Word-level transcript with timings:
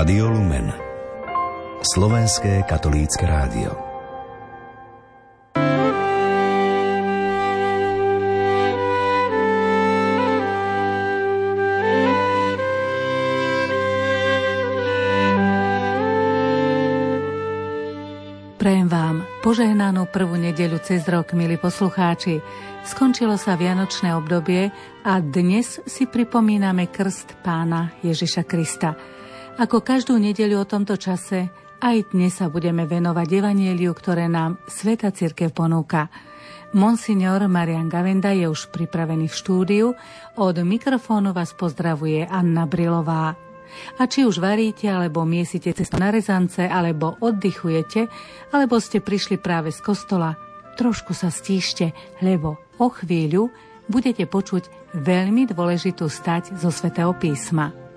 Rádio 0.00 0.32
Lumen 0.32 0.72
Slovenské 1.84 2.64
katolícke 2.64 3.20
rádio 3.20 3.76
Prejem 18.56 18.88
vám 18.88 19.28
požehnanú 19.44 20.08
prvú 20.08 20.40
nedeľu 20.40 20.80
cez 20.80 21.04
rok, 21.12 21.36
milí 21.36 21.60
poslucháči. 21.60 22.40
Skončilo 22.88 23.36
sa 23.36 23.52
vianočné 23.52 24.16
obdobie 24.16 24.72
a 25.04 25.20
dnes 25.20 25.84
si 25.84 26.08
pripomíname 26.08 26.88
krst 26.88 27.36
pána 27.44 27.92
Ježiša 28.00 28.48
Krista. 28.48 29.19
Ako 29.60 29.84
každú 29.84 30.16
nedeľu 30.16 30.64
o 30.64 30.64
tomto 30.64 30.96
čase, 30.96 31.52
aj 31.84 32.16
dnes 32.16 32.32
sa 32.32 32.48
budeme 32.48 32.88
venovať 32.88 33.28
evanieliu, 33.28 33.92
ktoré 33.92 34.24
nám 34.24 34.56
Sveta 34.64 35.12
Cirkev 35.12 35.52
ponúka. 35.52 36.08
Monsignor 36.72 37.44
Marian 37.44 37.92
Gavenda 37.92 38.32
je 38.32 38.48
už 38.48 38.72
pripravený 38.72 39.28
v 39.28 39.36
štúdiu. 39.36 39.86
Od 40.40 40.56
mikrofónu 40.64 41.36
vás 41.36 41.52
pozdravuje 41.52 42.24
Anna 42.24 42.64
Brilová. 42.64 43.36
A 44.00 44.02
či 44.08 44.24
už 44.24 44.40
varíte, 44.40 44.88
alebo 44.88 45.28
miesite 45.28 45.76
cesto 45.76 46.00
na 46.00 46.08
rezance, 46.08 46.64
alebo 46.64 47.20
oddychujete, 47.20 48.08
alebo 48.56 48.80
ste 48.80 49.04
prišli 49.04 49.36
práve 49.36 49.76
z 49.76 49.84
kostola, 49.84 50.40
trošku 50.80 51.12
sa 51.12 51.28
stíšte, 51.28 51.92
lebo 52.24 52.56
o 52.80 52.88
chvíľu 52.88 53.52
budete 53.92 54.24
počuť 54.24 54.96
veľmi 54.96 55.52
dôležitú 55.52 56.08
stať 56.08 56.56
zo 56.56 56.72
svätého 56.72 57.12
písma. 57.12 57.89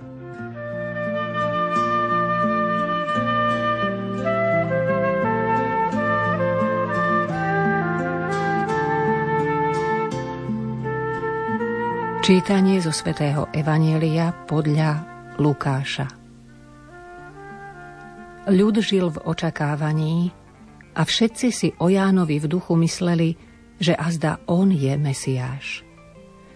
Čítanie 12.24 12.80
zo 12.80 12.96
svätého 12.96 13.52
Evanielia 13.52 14.32
podľa 14.48 15.04
Lukáša. 15.44 16.08
Ľud 18.48 18.80
žil 18.80 19.12
v 19.12 19.20
očakávaní 19.28 20.32
a 20.96 21.04
všetci 21.04 21.48
si 21.52 21.76
o 21.84 21.92
Jánovi 21.92 22.40
v 22.40 22.48
duchu 22.48 22.80
mysleli, 22.80 23.36
že 23.76 23.92
azda 23.92 24.40
on 24.48 24.72
je 24.72 24.96
Mesiáš. 24.96 25.84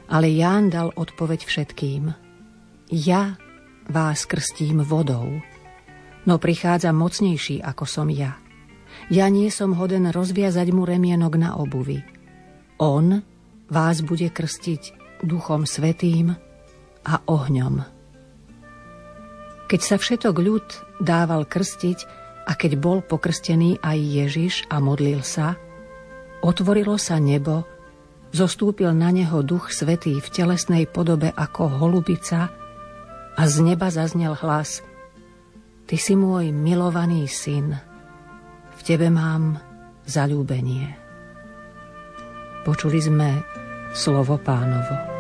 Ale 0.08 0.32
Ján 0.32 0.72
dal 0.72 0.95
odpoveď 0.95 1.44
všetkým. 1.44 2.16
Ja 2.88 3.36
vás 3.92 4.23
krstím 4.23 4.88
vodou, 4.88 5.44
no 6.23 6.40
prichádza 6.40 6.95
mocnejší 6.95 7.60
ako 7.60 7.84
som 7.84 8.08
ja. 8.08 8.40
Ja 9.12 9.28
nie 9.28 9.52
som 9.52 9.76
hoden 9.76 10.16
rozviazať 10.16 10.72
mu 10.72 10.88
remienok 10.88 11.36
na 11.36 11.60
obuvi. 11.60 12.08
On 12.80 13.20
vás 13.68 14.00
bude 14.00 14.32
krstiť 14.32 14.97
duchom 15.23 15.64
svetým 15.64 16.36
a 17.08 17.14
ohňom. 17.26 17.82
Keď 19.68 19.82
sa 19.84 19.96
všetok 20.00 20.36
ľud 20.40 20.68
dával 21.04 21.44
krstiť 21.44 22.00
a 22.48 22.56
keď 22.56 22.80
bol 22.80 23.04
pokrstený 23.04 23.84
aj 23.84 23.98
Ježiš 24.00 24.54
a 24.72 24.80
modlil 24.80 25.20
sa, 25.23 25.60
otvorilo 26.40 26.95
sa 26.95 27.20
nebo, 27.20 27.68
zostúpil 28.32 28.95
na 28.95 29.12
neho 29.12 29.44
duch 29.44 29.76
svetý 29.76 30.23
v 30.23 30.28
telesnej 30.32 30.88
podobe 30.88 31.32
ako 31.36 31.84
holubica 31.84 32.52
a 33.38 33.42
z 33.44 33.55
neba 33.64 33.92
zaznel 33.92 34.36
hlas 34.39 34.84
Ty 35.88 35.95
si 35.95 36.20
môj 36.20 36.52
milovaný 36.52 37.32
syn, 37.32 37.72
v 38.76 38.82
tebe 38.84 39.08
mám 39.08 39.55
zalúbenie. 40.04 40.99
Počuli 42.67 42.99
sme 42.99 43.39
slovo 43.93 44.39
pánovo. 44.42 45.17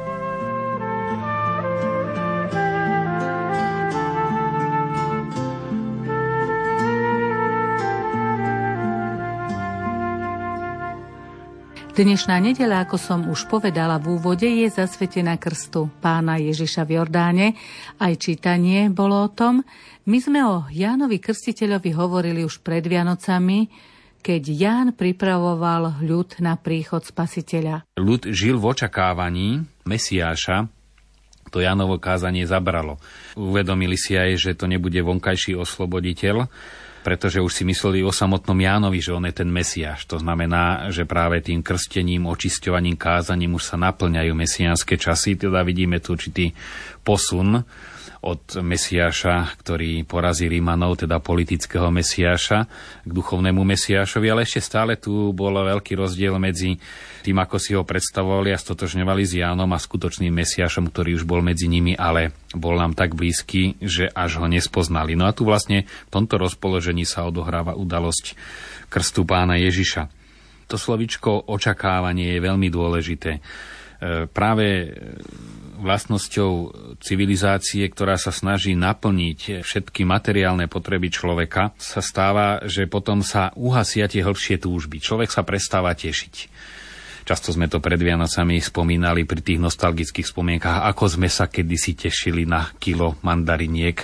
Dnešná 11.97 12.37
nedela, 12.37 12.85
ako 12.85 13.01
som 13.01 13.25
už 13.25 13.49
povedala 13.49 13.97
v 13.97 14.21
úvode, 14.21 14.45
je 14.45 14.69
zasvetená 14.69 15.41
krstu 15.41 15.89
pána 15.97 16.37
Ježiša 16.37 16.85
v 16.85 17.01
Jordáne. 17.01 17.57
Aj 17.97 18.13
čítanie 18.13 18.85
bolo 18.93 19.17
o 19.17 19.33
tom. 19.33 19.65
My 20.05 20.21
sme 20.21 20.45
o 20.45 20.69
Jánovi 20.69 21.17
Krstiteľovi 21.17 21.97
hovorili 21.97 22.45
už 22.45 22.61
pred 22.61 22.85
Vianocami, 22.85 23.65
keď 24.27 24.43
Ján 24.51 24.87
pripravoval 24.91 26.03
ľud 26.03 26.43
na 26.43 26.59
príchod 26.59 26.99
spasiteľa. 26.99 27.87
Ľud 27.95 28.27
žil 28.35 28.59
v 28.59 28.75
očakávaní 28.75 29.63
Mesiáša, 29.87 30.67
to 31.47 31.63
Jánovo 31.63 31.95
kázanie 31.95 32.43
zabralo. 32.43 32.99
Uvedomili 33.39 33.95
si 33.95 34.19
aj, 34.19 34.35
že 34.35 34.51
to 34.51 34.67
nebude 34.67 34.99
vonkajší 34.99 35.55
osloboditeľ, 35.55 36.51
pretože 37.07 37.39
už 37.39 37.55
si 37.55 37.63
mysleli 37.63 38.03
o 38.03 38.11
samotnom 38.11 38.59
Jánovi, 38.59 38.99
že 38.99 39.15
on 39.15 39.23
je 39.23 39.31
ten 39.31 39.47
Mesiáš. 39.47 40.03
To 40.11 40.19
znamená, 40.19 40.91
že 40.91 41.07
práve 41.07 41.39
tým 41.39 41.63
krstením, 41.63 42.27
očisťovaním, 42.27 42.99
kázaním 42.99 43.55
už 43.55 43.63
sa 43.63 43.79
naplňajú 43.79 44.35
mesiánske 44.35 44.99
časy, 44.99 45.39
teda 45.39 45.63
vidíme 45.63 46.03
tu 46.03 46.19
určitý 46.19 46.51
posun 47.07 47.63
od 48.27 48.59
Mesiáša, 48.59 49.55
ktorý 49.61 50.03
porazí 50.03 50.51
Rímanov, 50.51 50.99
teda 50.99 51.23
politického 51.23 51.87
Mesiáša, 51.93 52.67
k 53.05 53.11
duchovnému 53.13 53.61
Mesiášovi, 53.63 54.27
ale 54.27 54.43
ešte 54.43 54.59
stále 54.59 54.99
tu 54.99 55.31
bol 55.31 55.53
veľký 55.55 55.95
rozdiel 55.95 56.35
medzi 56.41 56.75
tým, 57.23 57.37
ako 57.39 57.55
si 57.55 57.71
ho 57.77 57.87
predstavovali 57.87 58.51
a 58.51 58.59
stotožňovali 58.59 59.23
s 59.23 59.39
Jánom 59.39 59.69
a 59.71 59.79
skutočným 59.79 60.33
Mesiášom, 60.33 60.89
ktorý 60.91 61.21
už 61.21 61.23
bol 61.23 61.45
medzi 61.45 61.69
nimi, 61.71 61.93
ale 61.93 62.33
bol 62.51 62.75
nám 62.75 62.97
tak 62.97 63.13
blízky, 63.13 63.79
že 63.79 64.09
až 64.11 64.43
ho 64.43 64.47
nespoznali. 64.49 65.13
No 65.13 65.29
a 65.29 65.35
tu 65.35 65.45
vlastne 65.45 65.85
v 65.85 66.11
tomto 66.11 66.41
rozpoložení 66.41 67.05
sa 67.05 67.23
odohráva 67.23 67.77
udalosť 67.77 68.33
krstu 68.89 69.23
pána 69.23 69.61
Ježiša. 69.61 70.09
To 70.67 70.75
slovičko 70.75 71.47
očakávanie 71.47 72.35
je 72.35 72.39
veľmi 72.43 72.67
dôležité. 72.67 73.39
E, 73.39 73.41
práve 74.27 74.91
vlastnosťou 75.77 76.51
civilizácie, 76.99 77.85
ktorá 77.87 78.17
sa 78.17 78.33
snaží 78.33 78.73
naplniť 78.73 79.61
všetky 79.61 80.03
materiálne 80.03 80.65
potreby 80.65 81.13
človeka, 81.13 81.77
sa 81.77 82.01
stáva, 82.01 82.65
že 82.65 82.89
potom 82.89 83.21
sa 83.21 83.53
uhasia 83.53 84.09
tie 84.09 84.25
hĺbšie 84.25 84.59
túžby. 84.61 84.97
Človek 84.99 85.29
sa 85.29 85.45
prestáva 85.45 85.93
tešiť. 85.93 86.49
Často 87.27 87.51
sme 87.51 87.67
to 87.67 87.83
pred 87.83 87.99
Vianocami 87.99 88.63
spomínali 88.63 89.27
pri 89.27 89.43
tých 89.43 89.59
nostalgických 89.59 90.31
spomienkach, 90.31 90.87
ako 90.87 91.19
sme 91.19 91.27
sa 91.27 91.51
kedysi 91.51 92.07
tešili 92.07 92.47
na 92.47 92.71
kilo 92.79 93.19
mandariniek, 93.19 93.99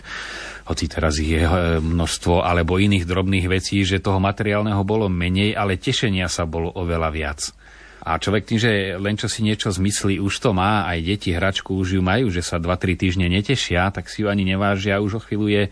hoci 0.68 0.92
teraz 0.92 1.24
je 1.24 1.40
eh, 1.40 1.80
množstvo, 1.80 2.44
alebo 2.44 2.76
iných 2.76 3.08
drobných 3.08 3.48
vecí, 3.48 3.88
že 3.88 4.04
toho 4.04 4.20
materiálneho 4.20 4.84
bolo 4.84 5.08
menej, 5.08 5.56
ale 5.56 5.80
tešenia 5.80 6.28
sa 6.28 6.44
bolo 6.44 6.68
oveľa 6.76 7.10
viac. 7.16 7.62
A 8.03 8.19
človek 8.19 8.44
tým, 8.44 8.59
že 8.59 9.00
len 9.00 9.16
čo 9.16 9.31
si 9.31 9.47
niečo 9.47 9.72
zmyslí, 9.72 10.19
už 10.19 10.44
to 10.44 10.52
má, 10.52 10.84
aj 10.91 11.00
deti 11.08 11.31
hračku 11.31 11.72
už 11.80 11.96
ju 11.96 12.02
majú, 12.03 12.28
že 12.28 12.44
sa 12.44 12.59
2-3 12.59 13.00
týždne 13.00 13.31
netešia, 13.31 13.96
tak 13.96 14.12
si 14.12 14.22
ju 14.22 14.28
ani 14.28 14.44
nevážia, 14.44 15.00
už 15.00 15.18
o 15.18 15.24
chvíľu 15.24 15.47
je 15.47 15.64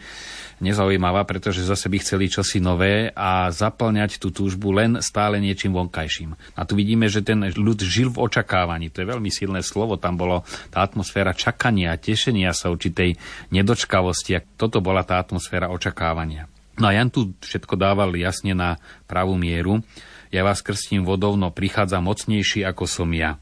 nezaujímavá, 0.61 1.25
pretože 1.27 1.65
zase 1.65 1.89
by 1.91 1.97
chceli 1.99 2.31
čosi 2.31 2.63
nové 2.63 3.09
a 3.11 3.49
zaplňať 3.51 4.21
tú 4.21 4.31
túžbu 4.31 4.71
len 4.71 5.01
stále 5.03 5.41
niečím 5.41 5.75
vonkajším. 5.75 6.37
A 6.55 6.63
tu 6.63 6.77
vidíme, 6.77 7.09
že 7.11 7.25
ten 7.25 7.41
ľud 7.51 7.81
žil 7.81 8.13
v 8.13 8.21
očakávaní. 8.21 8.93
To 8.93 9.03
je 9.03 9.11
veľmi 9.11 9.27
silné 9.33 9.65
slovo. 9.65 9.97
Tam 9.97 10.15
bolo 10.15 10.45
tá 10.69 10.85
atmosféra 10.85 11.33
čakania, 11.33 11.97
tešenia 11.97 12.53
sa 12.53 12.69
určitej 12.69 13.17
nedočkavosti. 13.49 14.37
A 14.37 14.45
toto 14.45 14.79
bola 14.79 15.01
tá 15.01 15.17
atmosféra 15.17 15.73
očakávania. 15.73 16.45
No 16.79 16.87
a 16.87 16.95
Jan 16.95 17.11
tu 17.11 17.35
všetko 17.41 17.75
dával 17.75 18.13
jasne 18.15 18.55
na 18.55 18.79
pravú 19.09 19.35
mieru 19.35 19.83
ja 20.31 20.41
vás 20.47 20.63
krstím 20.63 21.03
vodou, 21.03 21.35
no 21.35 21.51
prichádza 21.51 21.99
mocnejší 21.99 22.63
ako 22.63 22.87
som 22.87 23.11
ja. 23.11 23.35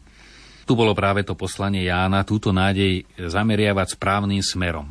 Tu 0.66 0.74
bolo 0.74 0.94
práve 0.94 1.22
to 1.26 1.34
poslanie 1.38 1.86
Jána, 1.86 2.26
túto 2.26 2.50
nádej 2.54 3.06
zameriavať 3.18 3.98
správnym 3.98 4.42
smerom. 4.42 4.90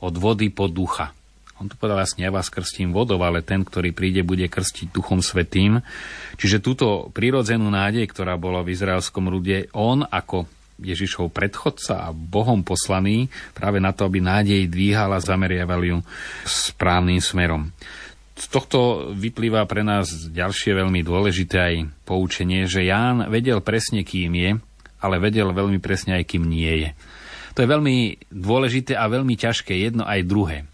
Od 0.00 0.14
vody 0.16 0.48
po 0.48 0.68
ducha. 0.68 1.12
On 1.60 1.68
tu 1.68 1.76
povedal 1.76 2.00
jasne, 2.00 2.24
ja 2.24 2.32
vás 2.32 2.48
krstím 2.48 2.96
vodou, 2.96 3.20
ale 3.20 3.44
ten, 3.44 3.60
ktorý 3.60 3.92
príde, 3.92 4.24
bude 4.24 4.48
krstiť 4.48 4.88
duchom 4.96 5.20
svetým. 5.20 5.84
Čiže 6.40 6.64
túto 6.64 7.12
prirodzenú 7.12 7.68
nádej, 7.68 8.08
ktorá 8.08 8.40
bola 8.40 8.64
v 8.64 8.72
izraelskom 8.72 9.28
ľude, 9.28 9.68
on 9.76 10.00
ako 10.08 10.48
Ježišov 10.80 11.28
predchodca 11.28 12.08
a 12.08 12.16
Bohom 12.16 12.64
poslaný 12.64 13.28
práve 13.52 13.76
na 13.76 13.92
to, 13.92 14.08
aby 14.08 14.24
nádej 14.24 14.72
dvíhal 14.72 15.12
a 15.12 15.20
zameriaval 15.20 15.84
ju 15.84 15.98
správnym 16.48 17.20
smerom 17.20 17.68
z 18.40 18.46
tohto 18.48 19.12
vyplýva 19.12 19.68
pre 19.68 19.84
nás 19.84 20.32
ďalšie 20.32 20.72
veľmi 20.72 21.04
dôležité 21.04 21.56
aj 21.60 21.74
poučenie, 22.08 22.64
že 22.64 22.88
Ján 22.88 23.28
vedel 23.28 23.60
presne, 23.60 24.00
kým 24.00 24.32
je, 24.32 24.50
ale 25.04 25.20
vedel 25.20 25.52
veľmi 25.52 25.76
presne 25.76 26.16
aj, 26.16 26.24
kým 26.24 26.48
nie 26.48 26.88
je. 26.88 26.90
To 27.52 27.60
je 27.60 27.68
veľmi 27.68 27.96
dôležité 28.32 28.96
a 28.96 29.12
veľmi 29.12 29.36
ťažké 29.36 29.76
jedno 29.76 30.08
aj 30.08 30.24
druhé. 30.24 30.64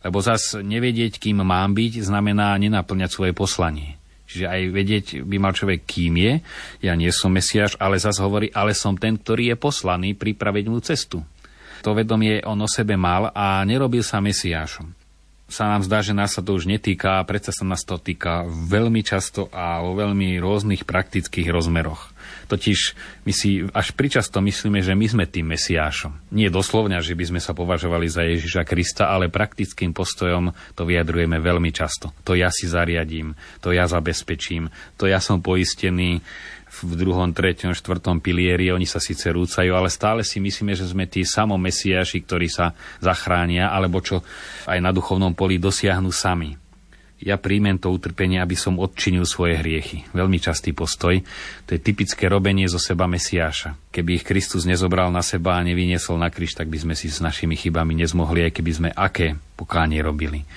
Lebo 0.00 0.24
zas 0.24 0.56
nevedieť, 0.56 1.20
kým 1.20 1.44
mám 1.44 1.76
byť, 1.76 2.00
znamená 2.00 2.56
nenaplňať 2.56 3.10
svoje 3.12 3.32
poslanie. 3.36 4.00
Čiže 4.24 4.46
aj 4.46 4.62
vedieť 4.72 5.06
by 5.26 5.36
mal 5.36 5.52
človek, 5.52 5.84
kým 5.84 6.16
je. 6.16 6.32
Ja 6.80 6.96
nie 6.96 7.12
som 7.12 7.34
Mesiáš, 7.34 7.76
ale 7.76 8.00
zas 8.00 8.16
hovorí, 8.16 8.48
ale 8.54 8.72
som 8.72 8.96
ten, 8.96 9.20
ktorý 9.20 9.52
je 9.52 9.56
poslaný 9.60 10.16
pripraviť 10.16 10.64
mu 10.70 10.80
cestu. 10.80 11.20
To 11.84 11.92
vedomie 11.92 12.40
on 12.46 12.64
o 12.64 12.68
sebe 12.70 12.96
mal 12.96 13.28
a 13.34 13.60
nerobil 13.66 14.00
sa 14.00 14.22
Mesiášom 14.22 14.99
sa 15.50 15.66
nám 15.66 15.82
zdá, 15.82 16.00
že 16.00 16.14
nás 16.14 16.32
sa 16.32 16.40
to 16.40 16.54
už 16.54 16.70
netýka 16.70 17.18
a 17.18 17.26
predsa 17.26 17.50
sa 17.50 17.66
nás 17.66 17.82
to 17.82 17.98
týka 17.98 18.46
veľmi 18.46 19.02
často 19.02 19.50
a 19.50 19.82
vo 19.82 19.98
veľmi 19.98 20.38
rôznych 20.38 20.86
praktických 20.86 21.50
rozmeroch. 21.50 22.14
Totiž 22.50 22.78
my 23.22 23.32
si 23.32 23.62
až 23.70 23.94
pričasto 23.94 24.42
myslíme, 24.42 24.82
že 24.82 24.98
my 24.98 25.06
sme 25.06 25.24
tým 25.30 25.54
Mesiášom. 25.54 26.34
Nie 26.34 26.50
doslovne, 26.50 26.98
že 26.98 27.14
by 27.14 27.30
sme 27.30 27.40
sa 27.40 27.54
považovali 27.54 28.10
za 28.10 28.26
Ježiša 28.26 28.66
Krista, 28.66 29.06
ale 29.06 29.30
praktickým 29.30 29.94
postojom 29.94 30.50
to 30.74 30.82
vyjadrujeme 30.82 31.38
veľmi 31.38 31.70
často. 31.70 32.10
To 32.26 32.34
ja 32.34 32.50
si 32.50 32.66
zariadím, 32.66 33.38
to 33.62 33.70
ja 33.70 33.86
zabezpečím, 33.86 34.66
to 34.98 35.06
ja 35.06 35.22
som 35.22 35.38
poistený, 35.38 36.18
v 36.70 36.94
druhom, 36.94 37.34
treťom, 37.34 37.74
štvrtom 37.74 38.22
pilieri, 38.22 38.70
oni 38.70 38.86
sa 38.86 39.02
síce 39.02 39.26
rúcajú, 39.34 39.74
ale 39.74 39.90
stále 39.90 40.22
si 40.22 40.38
myslíme, 40.38 40.78
že 40.78 40.86
sme 40.86 41.10
tí 41.10 41.26
samo 41.26 41.58
mesiaši, 41.58 42.22
ktorí 42.22 42.46
sa 42.46 42.72
zachránia, 43.02 43.74
alebo 43.74 43.98
čo 43.98 44.22
aj 44.70 44.78
na 44.78 44.94
duchovnom 44.94 45.34
poli 45.34 45.58
dosiahnu 45.58 46.14
sami. 46.14 46.59
Ja 47.20 47.36
príjmem 47.36 47.76
to 47.76 47.92
utrpenie, 47.92 48.40
aby 48.40 48.56
som 48.56 48.80
odčinil 48.80 49.28
svoje 49.28 49.60
hriechy. 49.60 50.08
Veľmi 50.16 50.40
častý 50.40 50.72
postoj. 50.72 51.20
To 51.68 51.70
je 51.76 51.80
typické 51.80 52.32
robenie 52.32 52.64
zo 52.64 52.80
seba 52.80 53.04
Mesiáša. 53.04 53.76
Keby 53.92 54.20
ich 54.20 54.24
Kristus 54.24 54.64
nezobral 54.64 55.12
na 55.12 55.20
seba 55.20 55.60
a 55.60 55.66
nevyniesol 55.66 56.16
na 56.16 56.32
kríž, 56.32 56.56
tak 56.56 56.72
by 56.72 56.80
sme 56.80 56.94
si 56.96 57.12
s 57.12 57.20
našimi 57.20 57.60
chybami 57.60 57.92
nezmohli, 58.00 58.48
aj 58.48 58.56
keby 58.56 58.72
sme 58.72 58.88
aké 58.96 59.36
pokánie 59.52 60.00
robili. 60.00 60.48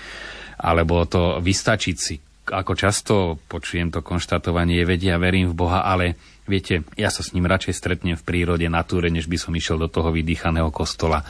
Alebo 0.56 1.04
to 1.04 1.44
vystačiť 1.44 1.95
si, 2.00 2.15
ako 2.48 2.74
často 2.80 3.13
počujem 3.48 3.92
to 3.92 4.00
konštatovanie, 4.00 4.88
vedia, 4.88 5.19
verím 5.19 5.51
v 5.51 5.60
Boha, 5.60 5.83
ale 5.83 6.15
viete, 6.48 6.88
ja 6.95 7.12
sa 7.12 7.24
s 7.24 7.36
ním 7.36 7.44
radšej 7.44 7.75
stretnem 7.75 8.15
v 8.15 8.24
prírode, 8.24 8.68
na 8.71 8.88
túre, 8.88 9.12
než 9.12 9.27
by 9.27 9.36
som 9.36 9.51
išiel 9.51 9.80
do 9.80 9.92
toho 9.92 10.15
vydýchaného 10.15 10.71
kostola. 10.71 11.27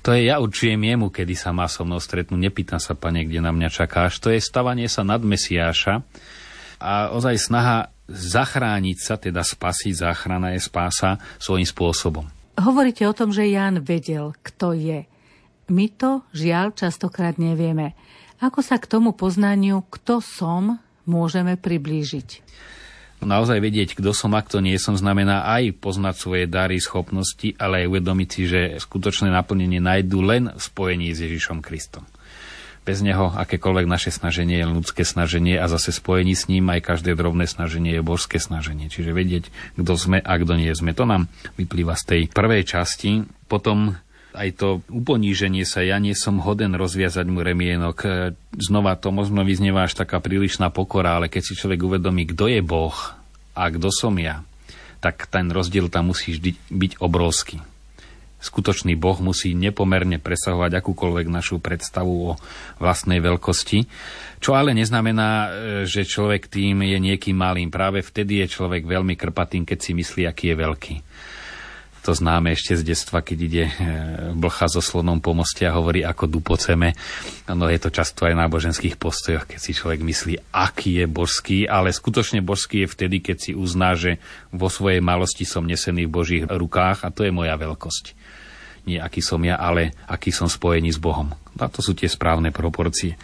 To 0.00 0.16
je, 0.16 0.32
ja 0.32 0.40
určujem 0.40 0.80
jemu, 0.80 1.12
kedy 1.12 1.36
sa 1.36 1.52
má 1.52 1.68
so 1.68 1.84
mnou 1.84 2.00
stretnúť. 2.00 2.40
Nepýtam 2.40 2.80
sa, 2.80 2.96
pane, 2.96 3.28
kde 3.28 3.44
na 3.44 3.52
mňa 3.52 3.68
čakáš. 3.68 4.16
To 4.24 4.32
je 4.32 4.40
stavanie 4.40 4.88
sa 4.88 5.04
nad 5.04 5.20
Mesiáša 5.20 6.00
a 6.80 7.12
ozaj 7.12 7.36
snaha 7.36 7.92
zachrániť 8.08 8.98
sa, 8.98 9.20
teda 9.20 9.44
spasiť, 9.44 9.92
záchrana 10.00 10.56
je 10.56 10.60
spása 10.64 11.20
svojím 11.36 11.68
spôsobom. 11.68 12.24
Hovoríte 12.56 13.04
o 13.04 13.14
tom, 13.14 13.30
že 13.30 13.46
Ján 13.46 13.84
vedel, 13.84 14.32
kto 14.40 14.72
je. 14.72 15.04
My 15.70 15.86
to, 15.92 16.24
žiaľ, 16.34 16.74
častokrát 16.74 17.38
nevieme. 17.38 17.94
Ako 18.40 18.64
sa 18.64 18.80
k 18.80 18.88
tomu 18.88 19.12
poznaniu, 19.12 19.84
kto 19.86 20.24
som, 20.24 20.80
môžeme 21.04 21.54
priblížiť? 21.60 22.42
Naozaj 23.20 23.60
vedieť, 23.60 23.88
kto 24.00 24.16
som 24.16 24.32
a 24.32 24.40
kto 24.40 24.64
nie 24.64 24.80
som, 24.80 24.96
znamená 24.96 25.44
aj 25.44 25.76
poznať 25.76 26.14
svoje 26.16 26.44
dary, 26.48 26.80
schopnosti, 26.80 27.52
ale 27.60 27.84
aj 27.84 27.90
uvedomiť 27.92 28.28
si, 28.32 28.42
že 28.48 28.60
skutočné 28.80 29.28
naplnenie 29.28 29.76
nájdu 29.76 30.24
len 30.24 30.42
v 30.56 30.60
spojení 30.60 31.12
s 31.12 31.20
Ježišom 31.20 31.60
Kristom. 31.60 32.08
Bez 32.80 33.04
neho 33.04 33.28
akékoľvek 33.28 33.84
naše 33.84 34.08
snaženie 34.08 34.64
je 34.64 34.72
ľudské 34.72 35.04
snaženie 35.04 35.60
a 35.60 35.68
zase 35.68 35.92
spojení 35.92 36.32
s 36.32 36.48
ním 36.48 36.72
aj 36.72 36.80
každé 36.80 37.12
drobné 37.12 37.44
snaženie 37.44 38.00
je 38.00 38.02
božské 38.02 38.40
snaženie. 38.40 38.88
Čiže 38.88 39.12
vedieť, 39.12 39.52
kto 39.76 39.92
sme 40.00 40.18
a 40.24 40.32
kto 40.40 40.56
nie 40.56 40.72
sme. 40.72 40.96
To 40.96 41.04
nám 41.04 41.28
vyplýva 41.60 41.92
z 42.00 42.04
tej 42.08 42.22
prvej 42.32 42.64
časti. 42.64 43.28
Potom 43.52 44.00
aj 44.34 44.48
to 44.56 44.68
uponíženie 44.90 45.66
sa, 45.66 45.82
ja 45.82 45.98
nie 45.98 46.14
som 46.14 46.38
hoden 46.38 46.78
rozviazať 46.78 47.26
mu 47.26 47.42
remienok. 47.42 47.96
E, 48.02 48.08
znova 48.56 48.94
to 48.94 49.10
možno 49.10 49.42
vyznieva 49.42 49.86
až 49.86 49.98
taká 49.98 50.22
prílišná 50.22 50.70
pokora, 50.70 51.18
ale 51.18 51.26
keď 51.26 51.42
si 51.42 51.58
človek 51.58 51.82
uvedomí, 51.82 52.30
kto 52.30 52.46
je 52.46 52.62
Boh 52.62 52.94
a 53.54 53.62
kto 53.70 53.90
som 53.90 54.14
ja, 54.16 54.46
tak 55.02 55.26
ten 55.26 55.50
rozdiel 55.50 55.90
tam 55.90 56.14
musí 56.14 56.36
vždy 56.38 56.56
byť 56.70 56.92
obrovský. 57.02 57.58
Skutočný 58.40 58.96
Boh 58.96 59.20
musí 59.20 59.52
nepomerne 59.52 60.16
presahovať 60.16 60.80
akúkoľvek 60.80 61.28
našu 61.28 61.60
predstavu 61.60 62.32
o 62.32 62.38
vlastnej 62.80 63.20
veľkosti, 63.20 63.84
čo 64.40 64.56
ale 64.56 64.72
neznamená, 64.72 65.28
e, 65.28 65.48
že 65.84 66.08
človek 66.08 66.48
tým 66.48 66.86
je 66.86 66.96
niekým 66.96 67.36
malým. 67.36 67.68
Práve 67.68 68.00
vtedy 68.00 68.40
je 68.46 68.56
človek 68.56 68.88
veľmi 68.88 69.18
krpatým, 69.18 69.68
keď 69.68 69.78
si 69.78 69.92
myslí, 69.92 70.24
aký 70.24 70.52
je 70.52 70.56
veľký. 70.56 70.96
To 72.00 72.16
známe 72.16 72.56
ešte 72.56 72.80
z 72.80 72.96
detstva, 72.96 73.20
keď 73.20 73.38
ide 73.44 73.64
e, 73.68 73.72
blcha 74.32 74.72
so 74.72 74.80
slonom 74.80 75.20
po 75.20 75.36
moste 75.36 75.68
a 75.68 75.76
hovorí, 75.76 76.00
ako 76.00 76.32
dupoceme. 76.32 76.96
No 77.44 77.68
je 77.68 77.76
to 77.76 77.92
často 77.92 78.24
aj 78.24 78.32
v 78.32 78.40
náboženských 78.40 78.96
postojoch, 78.96 79.44
keď 79.44 79.58
si 79.60 79.76
človek 79.76 80.00
myslí, 80.00 80.34
aký 80.48 81.04
je 81.04 81.06
božský, 81.06 81.58
ale 81.68 81.92
skutočne 81.92 82.40
božský 82.40 82.88
je 82.88 82.92
vtedy, 82.96 83.16
keď 83.20 83.36
si 83.36 83.52
uzná, 83.52 83.92
že 83.92 84.16
vo 84.48 84.72
svojej 84.72 85.04
malosti 85.04 85.44
som 85.44 85.68
nesený 85.68 86.08
v 86.08 86.14
Božích 86.16 86.44
rukách 86.48 87.04
a 87.04 87.12
to 87.12 87.28
je 87.28 87.36
moja 87.36 87.52
veľkosť. 87.60 88.16
Nie 88.88 89.04
aký 89.04 89.20
som 89.20 89.44
ja, 89.44 89.60
ale 89.60 89.92
aký 90.08 90.32
som 90.32 90.48
spojený 90.48 90.96
s 90.96 91.00
Bohom. 91.00 91.28
A 91.60 91.68
to 91.68 91.84
sú 91.84 91.92
tie 91.92 92.08
správne 92.08 92.48
proporcie. 92.48 93.20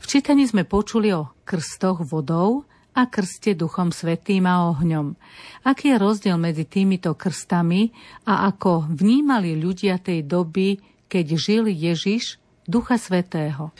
V 0.00 0.06
čítaní 0.08 0.48
sme 0.48 0.64
počuli 0.64 1.12
o 1.12 1.28
krstoch 1.44 2.00
vodou, 2.08 2.64
a 2.94 3.06
krste 3.06 3.54
Duchom 3.54 3.94
Svetým 3.94 4.46
a 4.46 4.70
ohňom. 4.70 5.14
Aký 5.62 5.94
je 5.94 6.02
rozdiel 6.02 6.36
medzi 6.36 6.66
týmito 6.66 7.14
krstami 7.14 7.90
a 8.26 8.48
ako 8.50 8.90
vnímali 8.90 9.54
ľudia 9.54 10.02
tej 10.02 10.26
doby, 10.26 10.80
keď 11.06 11.26
žil 11.38 11.64
Ježiš 11.70 12.38
Ducha 12.66 12.98
Svetého? 12.98 13.70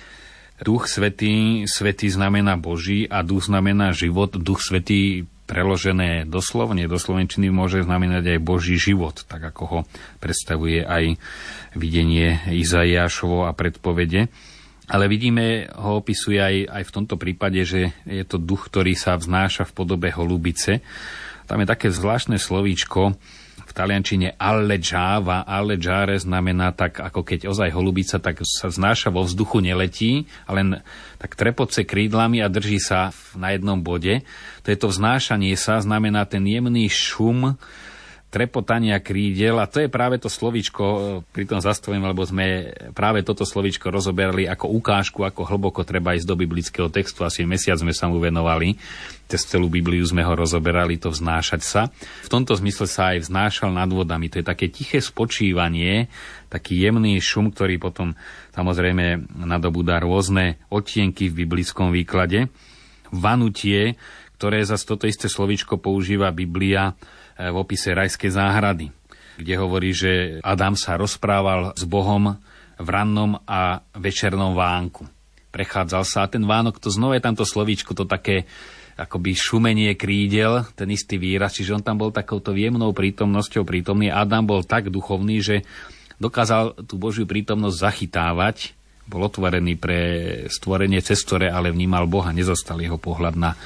Duch 0.60 0.92
Svetý, 0.92 1.64
Svetý 1.64 2.12
znamená 2.12 2.60
Boží 2.60 3.08
a 3.08 3.24
Duch 3.24 3.48
znamená 3.48 3.96
život. 3.96 4.36
Duch 4.36 4.60
Svetý 4.60 5.24
preložené 5.50 6.30
doslovne, 6.30 6.86
do 6.86 6.94
Slovenčiny 6.94 7.50
môže 7.50 7.82
znamenať 7.82 8.38
aj 8.38 8.46
Boží 8.46 8.78
život, 8.78 9.26
tak 9.26 9.42
ako 9.42 9.62
ho 9.66 9.78
predstavuje 10.22 10.86
aj 10.86 11.18
videnie 11.74 12.38
Izaiášovo 12.46 13.50
a 13.50 13.56
predpovede. 13.56 14.30
Ale 14.90 15.06
vidíme, 15.06 15.70
ho 15.78 16.02
opisuje 16.02 16.42
aj, 16.42 16.56
aj 16.66 16.82
v 16.82 16.94
tomto 16.94 17.14
prípade, 17.14 17.62
že 17.62 17.94
je 18.02 18.24
to 18.26 18.42
duch, 18.42 18.66
ktorý 18.66 18.98
sa 18.98 19.14
vznáša 19.14 19.70
v 19.70 19.74
podobe 19.78 20.10
holubice. 20.10 20.82
Tam 21.46 21.62
je 21.62 21.66
také 21.70 21.94
zvláštne 21.94 22.42
slovíčko, 22.42 23.14
v 23.70 23.78
taliančine 23.78 24.34
alleggiava, 24.34 25.46
alleggiare 25.46 26.18
znamená 26.18 26.74
tak, 26.74 26.98
ako 26.98 27.22
keď 27.22 27.46
ozaj 27.46 27.70
holubica 27.70 28.18
tak 28.18 28.42
sa 28.42 28.66
vznáša 28.66 29.14
vo 29.14 29.22
vzduchu, 29.22 29.62
neletí, 29.62 30.26
a 30.50 30.58
len 30.58 30.82
tak 31.22 31.38
trepoce 31.38 31.86
krídlami 31.86 32.42
a 32.42 32.50
drží 32.50 32.82
sa 32.82 33.14
na 33.38 33.54
jednom 33.54 33.78
bode. 33.78 34.26
To 34.66 34.74
je 34.74 34.78
to 34.78 34.90
vznášanie 34.90 35.54
sa, 35.54 35.78
znamená 35.78 36.26
ten 36.26 36.42
jemný 36.42 36.90
šum, 36.90 37.54
trepotania 38.30 39.02
krídel 39.02 39.58
a 39.58 39.66
to 39.66 39.82
je 39.82 39.90
práve 39.90 40.22
to 40.22 40.30
slovičko, 40.30 40.84
e, 40.86 40.98
pri 41.34 41.44
tom 41.50 41.58
zastavím, 41.58 42.06
lebo 42.06 42.22
sme 42.22 42.70
práve 42.94 43.26
toto 43.26 43.42
slovičko 43.42 43.90
rozoberali 43.90 44.46
ako 44.46 44.70
ukážku, 44.70 45.26
ako 45.26 45.42
hlboko 45.50 45.82
treba 45.82 46.14
ísť 46.14 46.30
do 46.30 46.38
biblického 46.38 46.86
textu. 46.88 47.26
Asi 47.26 47.42
mesiac 47.42 47.82
sme 47.82 47.90
sa 47.90 48.06
mu 48.06 48.22
venovali. 48.22 48.78
Cez 49.26 49.46
celú 49.46 49.66
Bibliu 49.66 50.02
sme 50.06 50.22
ho 50.22 50.34
rozoberali, 50.34 50.98
to 50.98 51.10
vznášať 51.10 51.60
sa. 51.62 51.82
V 52.26 52.30
tomto 52.30 52.54
zmysle 52.54 52.86
sa 52.86 53.14
aj 53.14 53.26
vznášal 53.26 53.74
nad 53.74 53.90
vodami. 53.90 54.30
To 54.30 54.38
je 54.38 54.46
také 54.46 54.70
tiché 54.70 55.02
spočívanie, 55.02 56.06
taký 56.50 56.78
jemný 56.78 57.18
šum, 57.18 57.50
ktorý 57.50 57.82
potom 57.82 58.14
samozrejme 58.54 59.26
nadobúda 59.42 59.98
rôzne 60.02 60.58
odtienky 60.70 61.30
v 61.30 61.46
biblickom 61.46 61.90
výklade. 61.94 62.50
Vanutie, 63.10 63.98
ktoré 64.38 64.62
za 64.62 64.78
toto 64.78 65.10
isté 65.10 65.26
slovičko 65.26 65.82
používa 65.82 66.30
Biblia 66.30 66.94
v 67.48 67.56
opise 67.56 67.96
rajskej 67.96 68.36
záhrady, 68.36 68.92
kde 69.40 69.54
hovorí, 69.56 69.96
že 69.96 70.44
Adam 70.44 70.76
sa 70.76 71.00
rozprával 71.00 71.72
s 71.72 71.88
Bohom 71.88 72.36
v 72.76 72.88
rannom 72.88 73.40
a 73.48 73.80
večernom 73.96 74.52
vánku. 74.52 75.08
Prechádzal 75.48 76.04
sa 76.04 76.28
a 76.28 76.30
ten 76.30 76.44
vánok, 76.44 76.76
to 76.76 76.92
znova 76.92 77.16
je 77.16 77.24
tamto 77.24 77.48
slovíčko, 77.48 77.96
to 77.96 78.04
také 78.04 78.44
akoby 79.00 79.32
šumenie 79.32 79.96
krídel, 79.96 80.68
ten 80.76 80.92
istý 80.92 81.16
výraz, 81.16 81.56
čiže 81.56 81.80
on 81.80 81.82
tam 81.82 81.96
bol 81.96 82.12
takouto 82.12 82.52
jemnou 82.52 82.92
prítomnosťou 82.92 83.64
prítomný. 83.64 84.12
Adam 84.12 84.44
bol 84.44 84.60
tak 84.60 84.92
duchovný, 84.92 85.40
že 85.40 85.56
dokázal 86.20 86.84
tú 86.84 87.00
Božiu 87.00 87.24
prítomnosť 87.24 87.80
zachytávať, 87.80 88.76
bol 89.08 89.26
otvorený 89.26 89.74
pre 89.80 90.00
stvorenie 90.46 91.02
cez 91.02 91.24
ktoré 91.26 91.50
ale 91.50 91.72
vnímal 91.72 92.06
Boha, 92.06 92.30
nezostal 92.30 92.78
jeho 92.78 93.00
pohľad 93.00 93.34
na 93.34 93.56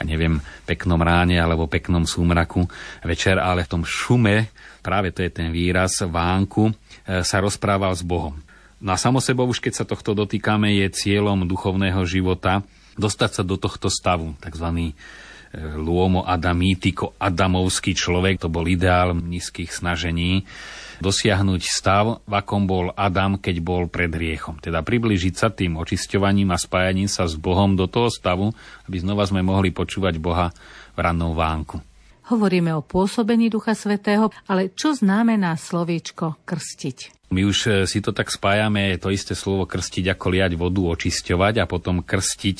ja 0.00 0.04
neviem, 0.08 0.40
peknom 0.64 0.96
ráne 0.96 1.36
alebo 1.36 1.68
peknom 1.68 2.08
súmraku 2.08 2.64
večer, 3.04 3.36
ale 3.36 3.68
v 3.68 3.72
tom 3.76 3.82
šume, 3.84 4.48
práve 4.80 5.12
to 5.12 5.20
je 5.20 5.28
ten 5.28 5.52
výraz, 5.52 6.00
vánku, 6.00 6.72
e, 7.04 7.20
sa 7.20 7.44
rozprával 7.44 7.92
s 7.92 8.00
Bohom. 8.00 8.40
No 8.80 8.96
a 8.96 8.98
samo 8.98 9.20
sebou 9.20 9.44
už 9.44 9.60
keď 9.60 9.72
sa 9.76 9.84
tohto 9.84 10.16
dotýkame, 10.16 10.72
je 10.80 10.88
cieľom 10.88 11.44
duchovného 11.44 12.00
života 12.08 12.64
dostať 12.96 13.30
sa 13.36 13.42
do 13.44 13.60
tohto 13.60 13.92
stavu, 13.92 14.32
tzv. 14.40 14.96
Luomo 15.52 16.22
Adamítiko, 16.24 17.12
Adamovský 17.18 17.92
človek, 17.92 18.40
to 18.40 18.48
bol 18.48 18.64
ideál 18.64 19.12
nízkych 19.18 19.74
snažení 19.74 20.46
dosiahnuť 21.00 21.62
stav, 21.64 22.20
v 22.28 22.32
akom 22.36 22.68
bol 22.68 22.92
Adam, 22.94 23.40
keď 23.40 23.56
bol 23.64 23.88
pred 23.88 24.12
hriechom. 24.12 24.60
Teda 24.60 24.84
priblížiť 24.84 25.34
sa 25.34 25.48
tým 25.48 25.80
očisťovaním 25.80 26.52
a 26.52 26.60
spájaním 26.60 27.08
sa 27.08 27.24
s 27.24 27.34
Bohom 27.40 27.74
do 27.74 27.88
toho 27.88 28.12
stavu, 28.12 28.52
aby 28.86 28.96
znova 29.00 29.24
sme 29.24 29.40
mohli 29.40 29.72
počúvať 29.72 30.20
Boha 30.20 30.52
v 30.94 30.98
rannom 31.00 31.32
vánku. 31.32 31.80
Hovoríme 32.30 32.70
o 32.78 32.86
pôsobení 32.86 33.50
Ducha 33.50 33.74
Svetého, 33.74 34.30
ale 34.46 34.70
čo 34.70 34.94
znamená 34.94 35.58
slovíčko 35.58 36.38
krstiť? 36.46 37.26
My 37.34 37.42
už 37.42 37.58
e, 37.66 37.70
si 37.90 37.98
to 37.98 38.14
tak 38.14 38.30
spájame, 38.30 38.94
to 39.02 39.10
isté 39.10 39.34
slovo 39.34 39.66
krstiť 39.66 40.14
ako 40.14 40.26
liať 40.30 40.52
vodu, 40.54 40.82
očisťovať 40.94 41.58
a 41.58 41.66
potom 41.66 42.06
krstiť 42.06 42.58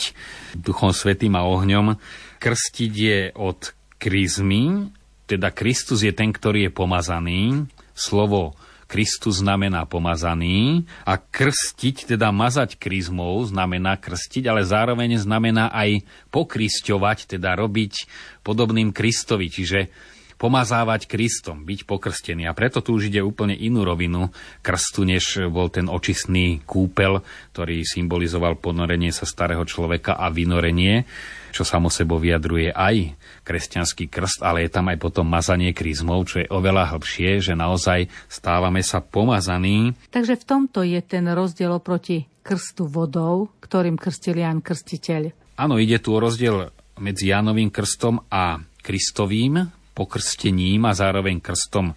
Duchom 0.58 0.90
Svetým 0.90 1.38
a 1.38 1.46
ohňom. 1.46 1.94
Krstiť 2.42 2.92
je 2.94 3.18
od 3.38 3.74
kryzmy, 4.02 4.90
teda 5.30 5.54
Kristus 5.54 6.02
je 6.02 6.10
ten, 6.10 6.34
ktorý 6.34 6.66
je 6.66 6.72
pomazaný. 6.74 7.70
Slovo 8.00 8.56
Kristus 8.90 9.38
znamená 9.38 9.86
pomazaný 9.86 10.82
a 11.06 11.14
krstiť, 11.14 12.10
teda 12.16 12.34
mazať 12.34 12.74
kryzmou, 12.74 13.38
znamená 13.46 13.94
krstiť, 13.94 14.50
ale 14.50 14.66
zároveň 14.66 15.14
znamená 15.22 15.70
aj 15.70 16.02
pokrisťovať, 16.34 17.38
teda 17.38 17.54
robiť 17.54 18.10
podobným 18.42 18.90
Kristovi, 18.90 19.46
čiže 19.46 19.94
pomazávať 20.40 21.06
Kristom, 21.06 21.68
byť 21.68 21.84
pokrstený. 21.84 22.48
A 22.48 22.56
preto 22.56 22.80
tu 22.80 22.96
už 22.96 23.12
ide 23.12 23.20
úplne 23.20 23.52
inú 23.52 23.84
rovinu 23.84 24.32
krstu, 24.64 25.04
než 25.04 25.52
bol 25.52 25.68
ten 25.68 25.86
očistný 25.86 26.64
kúpel, 26.64 27.20
ktorý 27.52 27.84
symbolizoval 27.84 28.56
ponorenie 28.56 29.12
sa 29.12 29.28
starého 29.28 29.62
človeka 29.68 30.16
a 30.16 30.32
vynorenie 30.32 31.04
čo 31.50 31.66
samo 31.66 31.92
sebo 31.92 32.16
vyjadruje 32.16 32.72
aj 32.72 33.14
kresťanský 33.44 34.06
krst, 34.08 34.40
ale 34.46 34.66
je 34.66 34.70
tam 34.72 34.88
aj 34.88 34.98
potom 34.98 35.26
mazanie 35.26 35.74
kryzmov, 35.74 36.30
čo 36.30 36.42
je 36.42 36.48
oveľa 36.48 36.96
hlbšie, 36.96 37.42
že 37.42 37.54
naozaj 37.58 38.08
stávame 38.30 38.80
sa 38.80 39.02
pomazaní. 39.02 39.94
Takže 40.10 40.38
v 40.40 40.44
tomto 40.46 40.80
je 40.86 41.00
ten 41.02 41.26
rozdiel 41.30 41.70
oproti 41.70 42.26
krstu 42.40 42.88
vodou, 42.88 43.52
ktorým 43.60 44.00
krstil 44.00 44.40
Jan 44.40 44.64
Krstiteľ. 44.64 45.54
Áno, 45.60 45.76
ide 45.76 46.00
tu 46.00 46.16
o 46.16 46.22
rozdiel 46.22 46.72
medzi 46.96 47.28
Jánovým 47.28 47.68
krstom 47.68 48.24
a 48.32 48.58
Kristovým 48.80 49.80
pokrstením 50.00 50.88
a 50.88 50.96
zároveň 50.96 51.44
krstom 51.44 51.92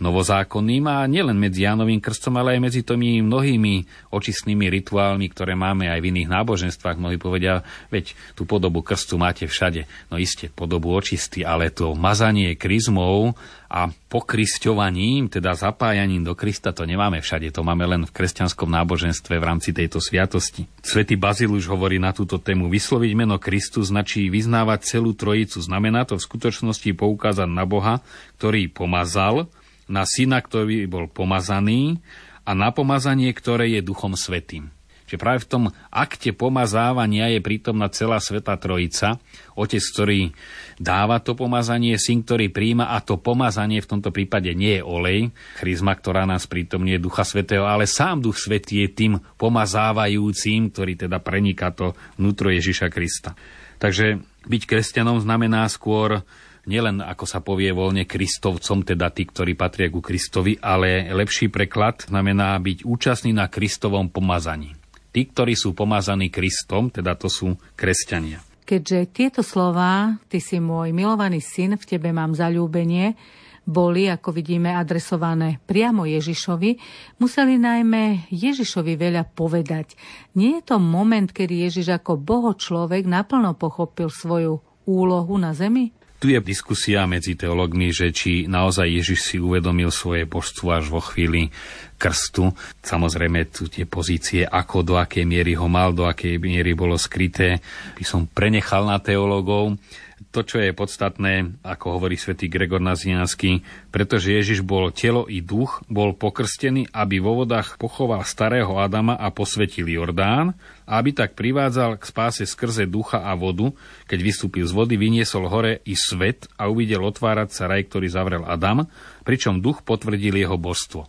novozákonným 0.00 0.84
a 0.88 1.04
nielen 1.04 1.36
medzi 1.36 1.68
Jánovým 1.68 2.00
krstom, 2.00 2.40
ale 2.40 2.56
aj 2.56 2.60
medzi 2.60 2.80
tými 2.80 3.20
mnohými 3.20 4.08
očistnými 4.10 4.66
rituálmi, 4.80 5.28
ktoré 5.30 5.52
máme 5.54 5.92
aj 5.92 6.00
v 6.00 6.08
iných 6.16 6.28
náboženstvách. 6.32 6.96
Mnohí 6.96 7.20
povedia, 7.20 7.62
veď 7.92 8.16
tú 8.32 8.48
podobu 8.48 8.80
krstu 8.80 9.20
máte 9.20 9.44
všade. 9.44 9.84
No 10.08 10.16
iste, 10.16 10.48
podobu 10.48 10.96
očisty, 10.96 11.44
ale 11.44 11.68
to 11.68 11.92
mazanie 11.92 12.56
kryzmov 12.56 13.36
a 13.70 13.86
pokrisťovaním, 14.10 15.30
teda 15.30 15.54
zapájaním 15.54 16.26
do 16.26 16.34
Krista, 16.34 16.74
to 16.74 16.82
nemáme 16.82 17.22
všade, 17.22 17.54
to 17.54 17.62
máme 17.62 17.86
len 17.86 18.02
v 18.02 18.10
kresťanskom 18.10 18.66
náboženstve 18.66 19.38
v 19.38 19.46
rámci 19.46 19.70
tejto 19.70 20.02
sviatosti. 20.02 20.66
Svetý 20.82 21.14
Bazil 21.14 21.54
už 21.54 21.70
hovorí 21.70 22.02
na 22.02 22.10
túto 22.10 22.42
tému. 22.42 22.66
Vysloviť 22.66 23.14
meno 23.14 23.38
Kristus 23.38 23.94
značí 23.94 24.26
vyznávať 24.26 24.98
celú 24.98 25.14
trojicu. 25.14 25.62
Znamená 25.62 26.02
to 26.02 26.18
v 26.18 26.26
skutočnosti 26.26 26.90
poukázať 26.98 27.46
na 27.46 27.62
Boha, 27.62 28.02
ktorý 28.42 28.66
pomazal, 28.66 29.46
na 29.90 30.06
syna, 30.06 30.38
ktorý 30.38 30.86
bol 30.86 31.10
pomazaný 31.10 31.98
a 32.46 32.54
na 32.54 32.70
pomazanie, 32.70 33.34
ktoré 33.34 33.74
je 33.74 33.82
Duchom 33.82 34.14
Svetým. 34.14 34.70
Čiže 35.10 35.18
práve 35.26 35.42
v 35.42 35.50
tom 35.50 35.64
akte 35.90 36.30
pomazávania 36.30 37.34
je 37.34 37.42
prítomná 37.42 37.90
celá 37.90 38.22
Sveta 38.22 38.54
Trojica, 38.54 39.18
Otec, 39.58 39.82
ktorý 39.82 40.30
dáva 40.78 41.18
to 41.18 41.34
pomazanie, 41.34 41.98
Syn, 41.98 42.22
ktorý 42.22 42.46
príjma 42.54 42.94
a 42.94 43.02
to 43.02 43.18
pomazanie 43.18 43.82
v 43.82 43.90
tomto 43.90 44.14
prípade 44.14 44.54
nie 44.54 44.78
je 44.78 44.86
olej, 44.86 45.34
chryzma, 45.58 45.98
ktorá 45.98 46.30
nás 46.30 46.46
prítomne 46.46 46.94
Ducha 47.02 47.26
Svetého, 47.26 47.66
ale 47.66 47.90
sám 47.90 48.22
Duch 48.22 48.38
Svetý 48.38 48.86
je 48.86 48.88
tým 48.94 49.12
pomazávajúcim, 49.34 50.70
ktorý 50.70 50.94
teda 50.94 51.18
preniká 51.18 51.74
to 51.74 51.98
vnútro 52.14 52.46
Ježiša 52.46 52.86
Krista. 52.86 53.34
Takže 53.82 54.22
byť 54.46 54.62
kresťanom 54.62 55.18
znamená 55.18 55.66
skôr 55.66 56.22
nielen, 56.70 57.02
ako 57.02 57.26
sa 57.26 57.42
povie 57.42 57.74
voľne, 57.74 58.06
kristovcom, 58.06 58.86
teda 58.86 59.10
tí, 59.10 59.26
ktorí 59.26 59.58
patria 59.58 59.90
ku 59.90 59.98
Kristovi, 59.98 60.54
ale 60.62 61.10
lepší 61.10 61.50
preklad 61.50 62.06
znamená 62.06 62.54
byť 62.62 62.86
účastný 62.86 63.34
na 63.34 63.50
Kristovom 63.50 64.06
pomazaní. 64.14 64.78
Tí, 65.10 65.26
ktorí 65.26 65.58
sú 65.58 65.74
pomazaní 65.74 66.30
Kristom, 66.30 66.94
teda 66.94 67.18
to 67.18 67.26
sú 67.26 67.58
kresťania. 67.74 68.38
Keďže 68.62 69.10
tieto 69.10 69.42
slova, 69.42 70.14
ty 70.30 70.38
si 70.38 70.62
môj 70.62 70.94
milovaný 70.94 71.42
syn, 71.42 71.74
v 71.74 71.82
tebe 71.82 72.14
mám 72.14 72.38
zalúbenie, 72.38 73.18
boli, 73.66 74.06
ako 74.06 74.34
vidíme, 74.34 74.70
adresované 74.70 75.58
priamo 75.66 76.06
Ježišovi, 76.06 76.70
museli 77.18 77.58
najmä 77.58 78.30
Ježišovi 78.30 78.94
veľa 78.94 79.26
povedať. 79.34 79.98
Nie 80.38 80.62
je 80.62 80.74
to 80.74 80.76
moment, 80.78 81.30
kedy 81.30 81.66
Ježiš 81.66 81.98
ako 82.02 82.18
boho 82.18 82.54
človek 82.54 83.06
naplno 83.06 83.58
pochopil 83.58 84.10
svoju 84.10 84.58
úlohu 84.86 85.34
na 85.38 85.54
zemi? 85.54 85.92
Tu 86.20 86.36
je 86.36 86.40
diskusia 86.44 87.08
medzi 87.08 87.32
teologmi, 87.32 87.96
že 87.96 88.12
či 88.12 88.44
naozaj 88.44 88.84
Ježiš 88.84 89.20
si 89.24 89.36
uvedomil 89.40 89.88
svoje 89.88 90.28
božstvo 90.28 90.68
až 90.76 90.92
vo 90.92 91.00
chvíli 91.00 91.48
krstu. 91.96 92.52
Samozrejme, 92.84 93.48
tu 93.48 93.72
tie 93.72 93.88
pozície, 93.88 94.44
ako 94.44 94.84
do 94.84 94.94
akej 95.00 95.24
miery 95.24 95.56
ho 95.56 95.64
mal, 95.64 95.96
do 95.96 96.04
akej 96.04 96.36
miery 96.36 96.76
bolo 96.76 97.00
skryté, 97.00 97.64
by 97.96 98.04
som 98.04 98.28
prenechal 98.28 98.84
na 98.84 99.00
teologov 99.00 99.80
to, 100.28 100.44
čo 100.44 100.60
je 100.60 100.76
podstatné, 100.76 101.64
ako 101.64 101.96
hovorí 101.96 102.20
svätý 102.20 102.52
Gregor 102.52 102.84
Naziansky, 102.84 103.64
pretože 103.88 104.36
Ježiš 104.36 104.60
bol 104.60 104.92
telo 104.92 105.24
i 105.24 105.40
duch, 105.40 105.80
bol 105.88 106.12
pokrstený, 106.12 106.92
aby 106.92 107.18
vo 107.18 107.40
vodách 107.42 107.80
pochoval 107.80 108.22
starého 108.28 108.76
Adama 108.76 109.16
a 109.16 109.32
posvetil 109.32 109.88
Jordán, 109.88 110.52
aby 110.84 111.16
tak 111.16 111.32
privádzal 111.34 111.96
k 111.96 112.04
spáse 112.04 112.44
skrze 112.44 112.84
ducha 112.84 113.24
a 113.24 113.32
vodu, 113.32 113.72
keď 114.06 114.20
vystúpil 114.20 114.68
z 114.68 114.76
vody, 114.76 115.00
vyniesol 115.00 115.48
hore 115.48 115.80
i 115.88 115.96
svet 115.96 116.46
a 116.60 116.68
uvidel 116.68 117.00
otvárať 117.00 117.56
sa 117.56 117.64
raj, 117.66 117.88
ktorý 117.88 118.12
zavrel 118.12 118.44
Adam, 118.44 118.84
pričom 119.24 119.64
duch 119.64 119.80
potvrdil 119.82 120.36
jeho 120.36 120.60
božstvo. 120.60 121.08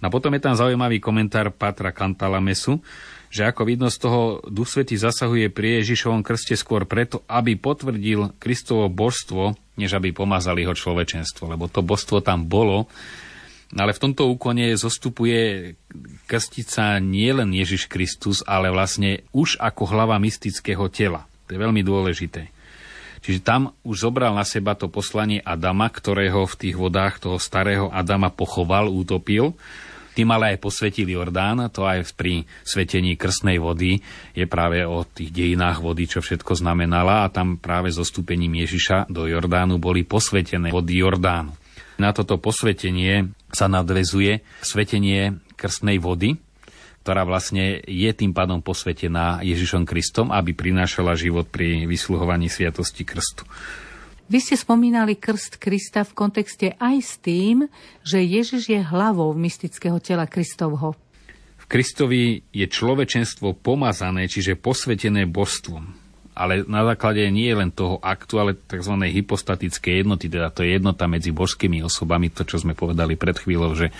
No 0.00 0.08
a 0.08 0.10
potom 0.10 0.32
je 0.32 0.40
tam 0.40 0.56
zaujímavý 0.56 0.96
komentár 0.96 1.52
Patra 1.52 1.92
Kantalamesu, 1.92 2.80
že 3.30 3.46
ako 3.46 3.62
vidno 3.62 3.86
z 3.88 3.98
toho, 4.02 4.42
Duch 4.50 4.66
Svetý 4.66 4.98
zasahuje 4.98 5.54
pri 5.54 5.80
Ježišovom 5.80 6.26
krste 6.26 6.58
skôr 6.58 6.82
preto, 6.82 7.22
aby 7.30 7.54
potvrdil 7.54 8.34
Kristovo 8.42 8.90
božstvo, 8.90 9.54
než 9.78 9.94
aby 9.94 10.10
pomazal 10.10 10.58
jeho 10.58 10.74
človečenstvo, 10.74 11.46
lebo 11.46 11.70
to 11.70 11.80
božstvo 11.80 12.18
tam 12.20 12.50
bolo, 12.50 12.90
ale 13.70 13.94
v 13.94 14.02
tomto 14.02 14.26
úkone 14.26 14.74
zostupuje 14.74 15.72
krstica 16.26 16.98
nie 16.98 17.30
len 17.30 17.54
Ježiš 17.54 17.86
Kristus, 17.86 18.42
ale 18.42 18.66
vlastne 18.66 19.22
už 19.30 19.62
ako 19.62 19.86
hlava 19.86 20.18
mystického 20.18 20.90
tela. 20.90 21.30
To 21.46 21.54
je 21.54 21.62
veľmi 21.62 21.86
dôležité. 21.86 22.50
Čiže 23.20 23.46
tam 23.46 23.76
už 23.86 24.10
zobral 24.10 24.34
na 24.34 24.42
seba 24.42 24.74
to 24.74 24.90
poslanie 24.90 25.38
Adama, 25.44 25.86
ktorého 25.86 26.50
v 26.50 26.58
tých 26.58 26.74
vodách 26.74 27.22
toho 27.22 27.38
starého 27.38 27.92
Adama 27.92 28.32
pochoval, 28.32 28.90
utopil 28.90 29.54
tým 30.20 30.36
ale 30.36 30.52
aj 30.52 30.60
posvetil 30.60 31.08
Jordán, 31.08 31.72
to 31.72 31.88
aj 31.88 32.12
pri 32.12 32.44
svetení 32.60 33.16
krstnej 33.16 33.56
vody 33.56 34.04
je 34.36 34.44
práve 34.44 34.84
o 34.84 35.00
tých 35.08 35.32
dejinách 35.32 35.80
vody, 35.80 36.04
čo 36.04 36.20
všetko 36.20 36.60
znamenala 36.60 37.24
a 37.24 37.32
tam 37.32 37.56
práve 37.56 37.88
so 37.88 38.04
stúpením 38.04 38.60
Ježiša 38.60 39.08
do 39.08 39.24
Jordánu 39.24 39.80
boli 39.80 40.04
posvetené 40.04 40.68
vody 40.68 41.00
Jordánu. 41.00 41.56
Na 41.96 42.12
toto 42.12 42.36
posvetenie 42.36 43.32
sa 43.48 43.64
nadvezuje 43.72 44.44
svetenie 44.60 45.40
krstnej 45.56 45.96
vody, 45.96 46.36
ktorá 47.00 47.24
vlastne 47.24 47.80
je 47.88 48.10
tým 48.12 48.36
pádom 48.36 48.60
posvetená 48.60 49.40
Ježišom 49.40 49.88
Kristom, 49.88 50.36
aby 50.36 50.52
prinášala 50.52 51.16
život 51.16 51.48
pri 51.48 51.88
vysluhovaní 51.88 52.52
sviatosti 52.52 53.08
krstu. 53.08 53.48
Vy 54.30 54.38
ste 54.38 54.54
spomínali 54.54 55.18
krst 55.18 55.58
Krista 55.58 56.06
v 56.06 56.14
kontexte 56.14 56.78
aj 56.78 56.96
s 57.02 57.18
tým, 57.18 57.66
že 58.06 58.22
Ježiš 58.22 58.70
je 58.70 58.78
hlavou 58.78 59.34
mystického 59.34 59.98
tela 59.98 60.30
Kristovho. 60.30 60.94
V 61.58 61.64
Kristovi 61.66 62.38
je 62.54 62.62
človečenstvo 62.70 63.58
pomazané, 63.58 64.30
čiže 64.30 64.54
posvetené 64.54 65.26
božstvom. 65.26 65.82
Ale 66.30 66.62
na 66.70 66.86
základe 66.86 67.26
nie 67.26 67.50
len 67.50 67.74
toho 67.74 67.98
aktu, 67.98 68.34
ale 68.38 68.54
tzv. 68.54 69.02
hypostatické 69.02 69.98
jednoty, 69.98 70.30
teda 70.30 70.54
to 70.54 70.62
je 70.62 70.78
jednota 70.78 71.10
medzi 71.10 71.34
božskými 71.34 71.82
osobami, 71.82 72.30
to 72.30 72.46
čo 72.46 72.62
sme 72.62 72.78
povedali 72.78 73.18
pred 73.18 73.34
chvíľou, 73.34 73.74
že 73.74 73.90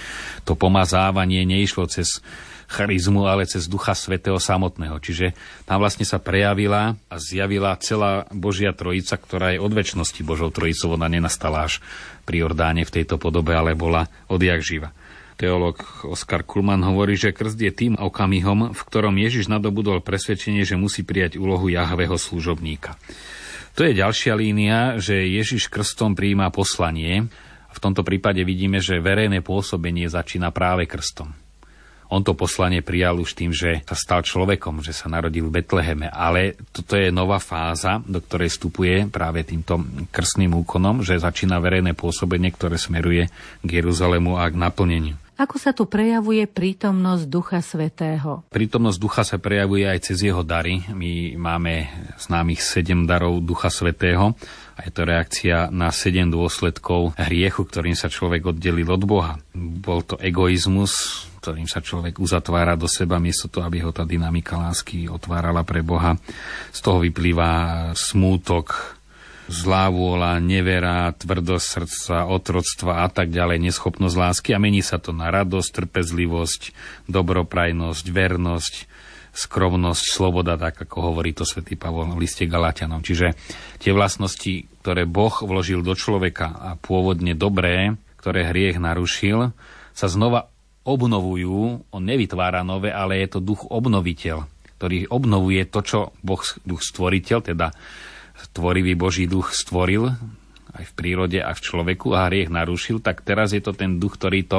to 0.47 0.55
pomazávanie 0.55 1.43
neišlo 1.43 1.91
cez 1.91 2.23
charizmu, 2.71 3.27
ale 3.27 3.51
cez 3.51 3.67
Ducha 3.67 3.99
Svetého 3.99 4.39
samotného. 4.39 5.03
Čiže 5.03 5.35
tam 5.67 5.83
vlastne 5.83 6.07
sa 6.07 6.23
prejavila 6.23 6.95
a 7.11 7.15
zjavila 7.19 7.75
celá 7.83 8.31
Božia 8.31 8.71
Trojica, 8.71 9.19
ktorá 9.19 9.59
je 9.59 9.59
od 9.59 9.75
väčšnosti 9.75 10.23
Božou 10.23 10.55
Trojicou. 10.55 10.95
Ona 10.95 11.11
nenastala 11.11 11.67
až 11.67 11.83
pri 12.23 12.47
Ordáne 12.47 12.87
v 12.87 12.95
tejto 13.03 13.19
podobe, 13.19 13.59
ale 13.59 13.75
bola 13.75 14.07
odjak 14.31 14.63
živa. 14.63 14.95
Teológ 15.41 16.05
Oskar 16.05 16.45
Kulman 16.45 16.85
hovorí, 16.85 17.17
že 17.17 17.33
krst 17.33 17.57
je 17.57 17.73
tým 17.73 17.95
okamihom, 17.97 18.77
v 18.77 18.81
ktorom 18.85 19.17
Ježiš 19.17 19.49
nadobudol 19.49 20.05
presvedčenie, 20.05 20.69
že 20.69 20.77
musí 20.77 21.01
prijať 21.01 21.41
úlohu 21.41 21.73
Jahvého 21.73 22.21
služobníka. 22.21 23.01
To 23.73 23.89
je 23.89 23.97
ďalšia 23.97 24.37
línia, 24.37 25.01
že 25.01 25.17
Ježiš 25.17 25.73
krstom 25.73 26.13
prijíma 26.13 26.53
poslanie. 26.53 27.25
V 27.73 27.79
tomto 27.81 28.05
prípade 28.05 28.45
vidíme, 28.45 28.85
že 28.85 29.01
verejné 29.01 29.41
pôsobenie 29.41 30.13
začína 30.13 30.53
práve 30.53 30.85
krstom. 30.85 31.33
On 32.11 32.27
to 32.27 32.35
poslanie 32.35 32.83
prijal 32.83 33.23
už 33.23 33.39
tým, 33.39 33.55
že 33.55 33.87
sa 33.87 33.95
stal 33.95 34.21
človekom, 34.27 34.83
že 34.83 34.91
sa 34.91 35.07
narodil 35.07 35.47
v 35.47 35.63
Betleheme. 35.63 36.11
Ale 36.11 36.59
toto 36.75 36.99
je 36.99 37.15
nová 37.15 37.39
fáza, 37.39 38.03
do 38.03 38.19
ktorej 38.19 38.51
vstupuje 38.51 39.07
práve 39.07 39.47
týmto 39.47 39.79
krstným 40.11 40.51
úkonom, 40.67 41.07
že 41.07 41.23
začína 41.23 41.63
verejné 41.63 41.95
pôsobenie, 41.95 42.51
ktoré 42.51 42.83
smeruje 42.83 43.31
k 43.63 43.69
Jeruzalému 43.71 44.35
a 44.35 44.51
k 44.51 44.59
naplneniu. 44.59 45.15
Ako 45.41 45.57
sa 45.57 45.73
tu 45.73 45.89
prejavuje 45.89 46.45
prítomnosť 46.45 47.25
Ducha 47.25 47.65
Svetého? 47.65 48.45
Prítomnosť 48.53 48.99
Ducha 49.01 49.25
sa 49.25 49.41
prejavuje 49.41 49.89
aj 49.89 50.13
cez 50.13 50.21
jeho 50.21 50.45
dary. 50.45 50.85
My 50.93 51.33
máme 51.41 51.89
známych 52.21 52.61
sedem 52.61 53.09
darov 53.09 53.41
Ducha 53.41 53.73
Svetého 53.73 54.37
a 54.77 54.81
je 54.85 54.93
to 54.93 55.09
reakcia 55.09 55.73
na 55.73 55.97
sedem 55.97 56.29
dôsledkov 56.29 57.17
hriechu, 57.17 57.65
ktorým 57.65 57.97
sa 57.97 58.13
človek 58.13 58.53
oddelil 58.53 58.93
od 58.93 59.01
Boha. 59.09 59.41
Bol 59.57 60.05
to 60.05 60.21
egoizmus, 60.21 61.25
ktorým 61.41 61.65
sa 61.65 61.81
človek 61.81 62.21
uzatvára 62.21 62.77
do 62.77 62.85
seba, 62.85 63.17
miesto 63.17 63.49
toho, 63.49 63.65
aby 63.65 63.81
ho 63.81 63.91
tá 63.91 64.05
dynamika 64.05 64.61
lásky 64.61 65.09
otvárala 65.09 65.65
pre 65.65 65.81
Boha. 65.81 66.21
Z 66.69 66.85
toho 66.85 67.01
vyplýva 67.01 67.91
smútok, 67.97 69.01
zlá 69.51 69.91
vôľa, 69.91 70.39
nevera, 70.39 71.11
tvrdosť 71.17 71.67
srdca, 71.67 72.31
otroctva 72.31 73.03
a 73.03 73.09
tak 73.11 73.35
ďalej, 73.35 73.59
neschopnosť 73.67 74.15
lásky 74.15 74.51
a 74.55 74.63
mení 74.63 74.85
sa 74.85 75.03
to 75.03 75.11
na 75.11 75.33
radosť, 75.33 75.69
trpezlivosť, 75.75 76.61
dobroprajnosť, 77.11 78.05
vernosť, 78.07 78.75
skromnosť, 79.35 80.05
sloboda, 80.07 80.55
tak 80.55 80.87
ako 80.87 81.11
hovorí 81.11 81.35
to 81.35 81.43
svätý 81.43 81.75
Pavol 81.75 82.15
v 82.15 82.23
liste 82.23 82.47
Galatianom. 82.47 83.03
Čiže 83.03 83.35
tie 83.83 83.91
vlastnosti, 83.91 84.69
ktoré 84.85 85.09
Boh 85.09 85.35
vložil 85.43 85.83
do 85.83 85.99
človeka 85.99 86.51
a 86.55 86.71
pôvodne 86.79 87.35
dobré, 87.35 87.99
ktoré 88.23 88.47
hriech 88.47 88.79
narušil, 88.79 89.51
sa 89.95 90.07
znova 90.07 90.53
obnovujú. 90.85 91.85
On 91.93 92.03
nevytvára 92.03 92.65
nové, 92.65 92.91
ale 92.91 93.21
je 93.21 93.37
to 93.37 93.45
duch 93.45 93.69
obnoviteľ, 93.69 94.45
ktorý 94.81 95.09
obnovuje 95.13 95.69
to, 95.69 95.81
čo 95.85 95.99
Boh, 96.25 96.41
duch 96.65 96.83
stvoriteľ, 96.83 97.39
teda 97.45 97.73
tvorivý 98.57 98.97
Boží 98.97 99.29
duch 99.29 99.53
stvoril 99.53 100.09
aj 100.71 100.85
v 100.87 100.97
prírode 100.97 101.39
a 101.43 101.51
v 101.51 101.61
človeku 101.61 102.15
a 102.15 102.31
hriech 102.31 102.49
narušil, 102.49 103.03
tak 103.03 103.27
teraz 103.27 103.51
je 103.51 103.61
to 103.61 103.75
ten 103.75 103.99
duch, 103.99 104.17
ktorý 104.17 104.47
to 104.47 104.59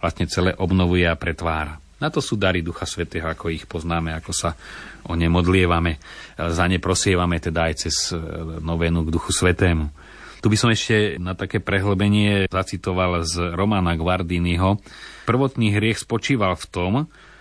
vlastne 0.00 0.24
celé 0.26 0.56
obnovuje 0.56 1.04
a 1.04 1.14
pretvára. 1.14 1.76
Na 2.00 2.08
to 2.08 2.24
sú 2.24 2.40
dary 2.40 2.64
Ducha 2.64 2.88
Svetého, 2.88 3.28
ako 3.28 3.52
ich 3.52 3.68
poznáme, 3.68 4.16
ako 4.16 4.32
sa 4.32 4.56
o 5.04 5.12
ne 5.12 5.28
modlievame, 5.28 6.00
za 6.40 6.64
ne 6.64 6.80
prosievame 6.80 7.36
teda 7.36 7.68
aj 7.68 7.74
cez 7.76 7.96
e, 8.08 8.16
novénu 8.64 9.04
k 9.04 9.12
Duchu 9.12 9.36
Svetému. 9.36 9.92
Tu 10.40 10.48
by 10.48 10.56
som 10.56 10.72
ešte 10.72 11.20
na 11.20 11.36
také 11.36 11.60
prehlbenie 11.60 12.48
zacitoval 12.48 13.20
z 13.28 13.52
Romana 13.52 13.92
Guardiniho. 14.00 14.80
Prvotný 15.28 15.74
hriech 15.74 16.00
spočíval 16.00 16.56
v 16.56 16.66
tom, 16.70 16.92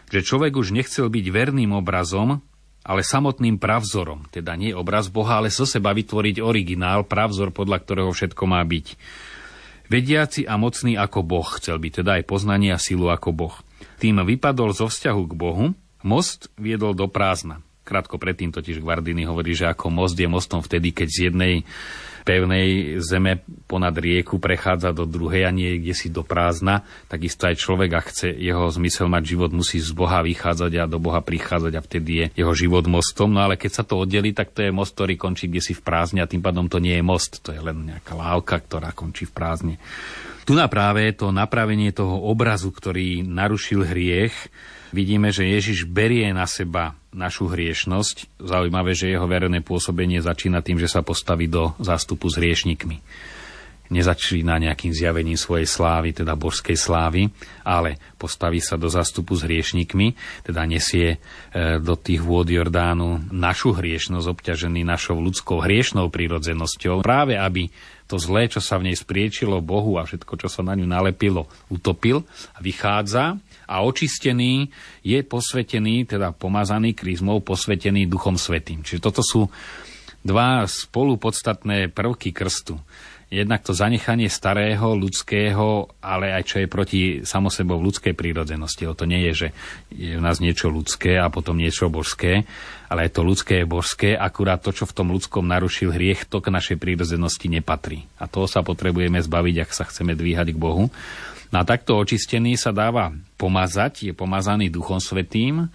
že 0.10 0.26
človek 0.26 0.58
už 0.58 0.74
nechcel 0.74 1.08
byť 1.08 1.26
verným 1.30 1.72
obrazom, 1.78 2.42
ale 2.82 3.06
samotným 3.06 3.62
pravzorom, 3.62 4.26
teda 4.34 4.58
nie 4.58 4.74
obraz 4.74 5.12
Boha, 5.12 5.38
ale 5.38 5.54
zo 5.54 5.68
seba 5.70 5.94
vytvoriť 5.94 6.42
originál, 6.42 7.06
pravzor, 7.06 7.54
podľa 7.54 7.78
ktorého 7.86 8.10
všetko 8.10 8.44
má 8.50 8.64
byť. 8.66 8.98
Vediaci 9.90 10.46
a 10.46 10.58
mocný 10.58 10.98
ako 10.98 11.26
Boh 11.26 11.48
chcel 11.58 11.82
byť, 11.82 12.02
teda 12.02 12.12
aj 12.22 12.24
poznanie 12.30 12.74
a 12.74 12.82
silu 12.82 13.10
ako 13.10 13.30
Boh. 13.34 13.56
Tým 14.02 14.22
vypadol 14.22 14.74
zo 14.74 14.90
vzťahu 14.90 15.22
k 15.30 15.34
Bohu, 15.34 15.66
most 16.06 16.48
viedol 16.56 16.96
do 16.96 17.10
prázdna. 17.10 17.62
Krátko 17.90 18.22
predtým 18.22 18.54
totiž 18.54 18.78
Guardini 18.78 19.26
hovorí, 19.26 19.58
že 19.58 19.66
ako 19.66 19.90
most 19.90 20.14
je 20.14 20.30
mostom 20.30 20.62
vtedy, 20.62 20.94
keď 20.94 21.08
z 21.10 21.20
jednej 21.34 21.66
pevnej 22.30 23.02
zeme 23.02 23.42
ponad 23.66 23.98
rieku 23.98 24.38
prechádza 24.38 24.94
do 24.94 25.10
druhej 25.10 25.50
a 25.50 25.52
nie 25.56 25.82
kde 25.82 25.98
si 25.98 26.14
do 26.14 26.22
prázdna, 26.22 26.86
takisto 27.10 27.50
aj 27.50 27.58
človek, 27.58 27.90
ak 27.90 28.06
chce 28.14 28.28
jeho 28.38 28.70
zmysel 28.70 29.10
mať 29.10 29.24
život, 29.34 29.50
musí 29.50 29.82
z 29.82 29.90
Boha 29.98 30.22
vychádzať 30.22 30.72
a 30.78 30.86
do 30.86 31.02
Boha 31.02 31.26
prichádzať 31.26 31.74
a 31.74 31.82
vtedy 31.82 32.12
je 32.14 32.26
jeho 32.46 32.54
život 32.54 32.86
mostom. 32.86 33.34
No 33.34 33.42
ale 33.42 33.58
keď 33.58 33.82
sa 33.82 33.84
to 33.88 33.98
oddelí, 33.98 34.38
tak 34.38 34.54
to 34.54 34.62
je 34.62 34.70
most, 34.70 34.94
ktorý 34.94 35.18
končí 35.18 35.50
kde 35.50 35.66
si 35.66 35.74
v 35.74 35.82
prázdne 35.82 36.22
a 36.22 36.30
tým 36.30 36.46
pádom 36.46 36.70
to 36.70 36.78
nie 36.78 37.02
je 37.02 37.04
most, 37.06 37.42
to 37.42 37.50
je 37.50 37.62
len 37.66 37.98
nejaká 37.98 38.14
lávka, 38.14 38.62
ktorá 38.62 38.94
končí 38.94 39.26
v 39.26 39.34
prázdne. 39.34 39.76
Tu 40.46 40.54
na 40.58 40.70
práve 40.70 41.10
to 41.14 41.30
napravenie 41.30 41.94
toho 41.94 42.26
obrazu, 42.26 42.70
ktorý 42.74 43.22
narušil 43.26 43.86
hriech, 43.86 44.34
vidíme, 44.92 45.34
že 45.34 45.48
Ježiš 45.48 45.90
berie 45.90 46.30
na 46.32 46.46
seba 46.46 46.98
našu 47.14 47.50
hriešnosť. 47.50 48.42
Zaujímavé, 48.42 48.94
že 48.94 49.10
jeho 49.10 49.26
verejné 49.26 49.66
pôsobenie 49.66 50.22
začína 50.22 50.62
tým, 50.62 50.78
že 50.78 50.90
sa 50.90 51.02
postaví 51.02 51.50
do 51.50 51.74
zástupu 51.82 52.30
s 52.30 52.38
hriešnikmi. 52.38 53.02
Nezačína 53.90 54.62
nejakým 54.62 54.94
zjavením 54.94 55.34
svojej 55.34 55.66
slávy, 55.66 56.14
teda 56.14 56.38
božskej 56.38 56.78
slávy, 56.78 57.34
ale 57.66 57.98
postaví 58.22 58.62
sa 58.62 58.78
do 58.78 58.86
zástupu 58.86 59.34
s 59.34 59.42
hriešnikmi, 59.42 60.14
teda 60.46 60.62
nesie 60.70 61.18
e, 61.18 61.82
do 61.82 61.98
tých 61.98 62.22
vôd 62.22 62.54
Jordánu 62.54 63.34
našu 63.34 63.74
hriešnosť, 63.74 64.30
obťažený 64.30 64.86
našou 64.86 65.18
ľudskou 65.18 65.66
hriešnou 65.66 66.06
prírodzenosťou, 66.14 67.02
práve 67.02 67.34
aby 67.34 67.74
to 68.10 68.18
zlé, 68.18 68.50
čo 68.50 68.58
sa 68.58 68.82
v 68.82 68.90
nej 68.90 68.98
spriečilo 68.98 69.62
Bohu 69.62 70.02
a 70.02 70.04
všetko, 70.10 70.34
čo 70.42 70.50
sa 70.50 70.66
na 70.66 70.74
ňu 70.74 70.90
nalepilo, 70.90 71.46
utopil 71.70 72.26
a 72.58 72.60
vychádza 72.60 73.38
a 73.70 73.76
očistený 73.86 74.74
je 75.06 75.22
posvetený, 75.22 76.10
teda 76.10 76.34
pomazaný 76.34 76.98
krízmou, 76.98 77.46
posvetený 77.46 78.10
Duchom 78.10 78.34
Svetým. 78.34 78.82
Čiže 78.82 79.06
toto 79.06 79.22
sú 79.22 79.46
dva 80.26 80.66
spolupodstatné 80.66 81.94
prvky 81.94 82.34
krstu. 82.34 82.82
Jednak 83.30 83.62
to 83.62 83.78
zanechanie 83.78 84.26
starého, 84.26 84.98
ľudského, 84.98 85.86
ale 86.02 86.34
aj 86.34 86.44
čo 86.50 86.56
je 86.66 86.68
proti 86.68 87.02
samosebou 87.22 87.78
v 87.78 87.94
ľudskej 87.94 88.18
prírodzenosti. 88.18 88.90
O 88.90 88.98
to 88.98 89.06
nie 89.06 89.22
je, 89.30 89.34
že 89.46 89.48
je 89.94 90.18
v 90.18 90.26
nás 90.26 90.42
niečo 90.42 90.66
ľudské 90.66 91.22
a 91.22 91.30
potom 91.30 91.54
niečo 91.54 91.94
božské, 91.94 92.50
ale 92.90 93.06
je 93.06 93.14
to 93.14 93.22
ľudské 93.22 93.62
je 93.62 93.70
božské, 93.70 94.10
akurát 94.18 94.66
to, 94.66 94.74
čo 94.74 94.90
v 94.90 94.98
tom 94.98 95.14
ľudskom 95.14 95.46
narušil 95.46 95.94
hriech, 95.94 96.26
to 96.26 96.42
k 96.42 96.50
našej 96.50 96.82
prírodzenosti 96.82 97.54
nepatrí. 97.54 98.10
A 98.18 98.26
toho 98.26 98.50
sa 98.50 98.66
potrebujeme 98.66 99.22
zbaviť, 99.22 99.56
ak 99.62 99.78
sa 99.78 99.86
chceme 99.86 100.18
dvíhať 100.18 100.50
k 100.50 100.58
Bohu. 100.58 100.90
No 101.54 101.56
a 101.62 101.64
takto 101.66 102.02
očistený 102.02 102.58
sa 102.58 102.74
dáva 102.74 103.14
pomazať, 103.38 104.10
je 104.10 104.14
pomazaný 104.14 104.74
Duchom 104.74 104.98
Svetým. 104.98 105.70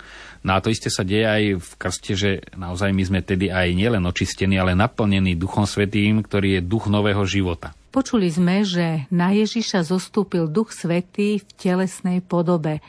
No 0.44 0.52
a 0.52 0.60
to 0.60 0.68
isté 0.68 0.92
sa 0.92 1.08
deje 1.08 1.24
aj 1.24 1.42
v 1.56 1.70
krste, 1.80 2.12
že 2.12 2.30
naozaj 2.52 2.92
my 2.92 3.02
sme 3.08 3.20
tedy 3.24 3.48
aj 3.48 3.72
nielen 3.72 4.04
očistení, 4.04 4.60
ale 4.60 4.76
naplnení 4.76 5.40
Duchom 5.40 5.64
Svetým, 5.64 6.20
ktorý 6.20 6.60
je 6.60 6.66
duch 6.68 6.92
nového 6.92 7.24
života. 7.24 7.72
Počuli 7.88 8.28
sme, 8.28 8.60
že 8.60 9.08
na 9.08 9.32
Ježiša 9.32 9.88
zostúpil 9.88 10.44
Duch 10.52 10.76
Svetý 10.76 11.40
v 11.40 11.48
telesnej 11.56 12.20
podobe. 12.20 12.84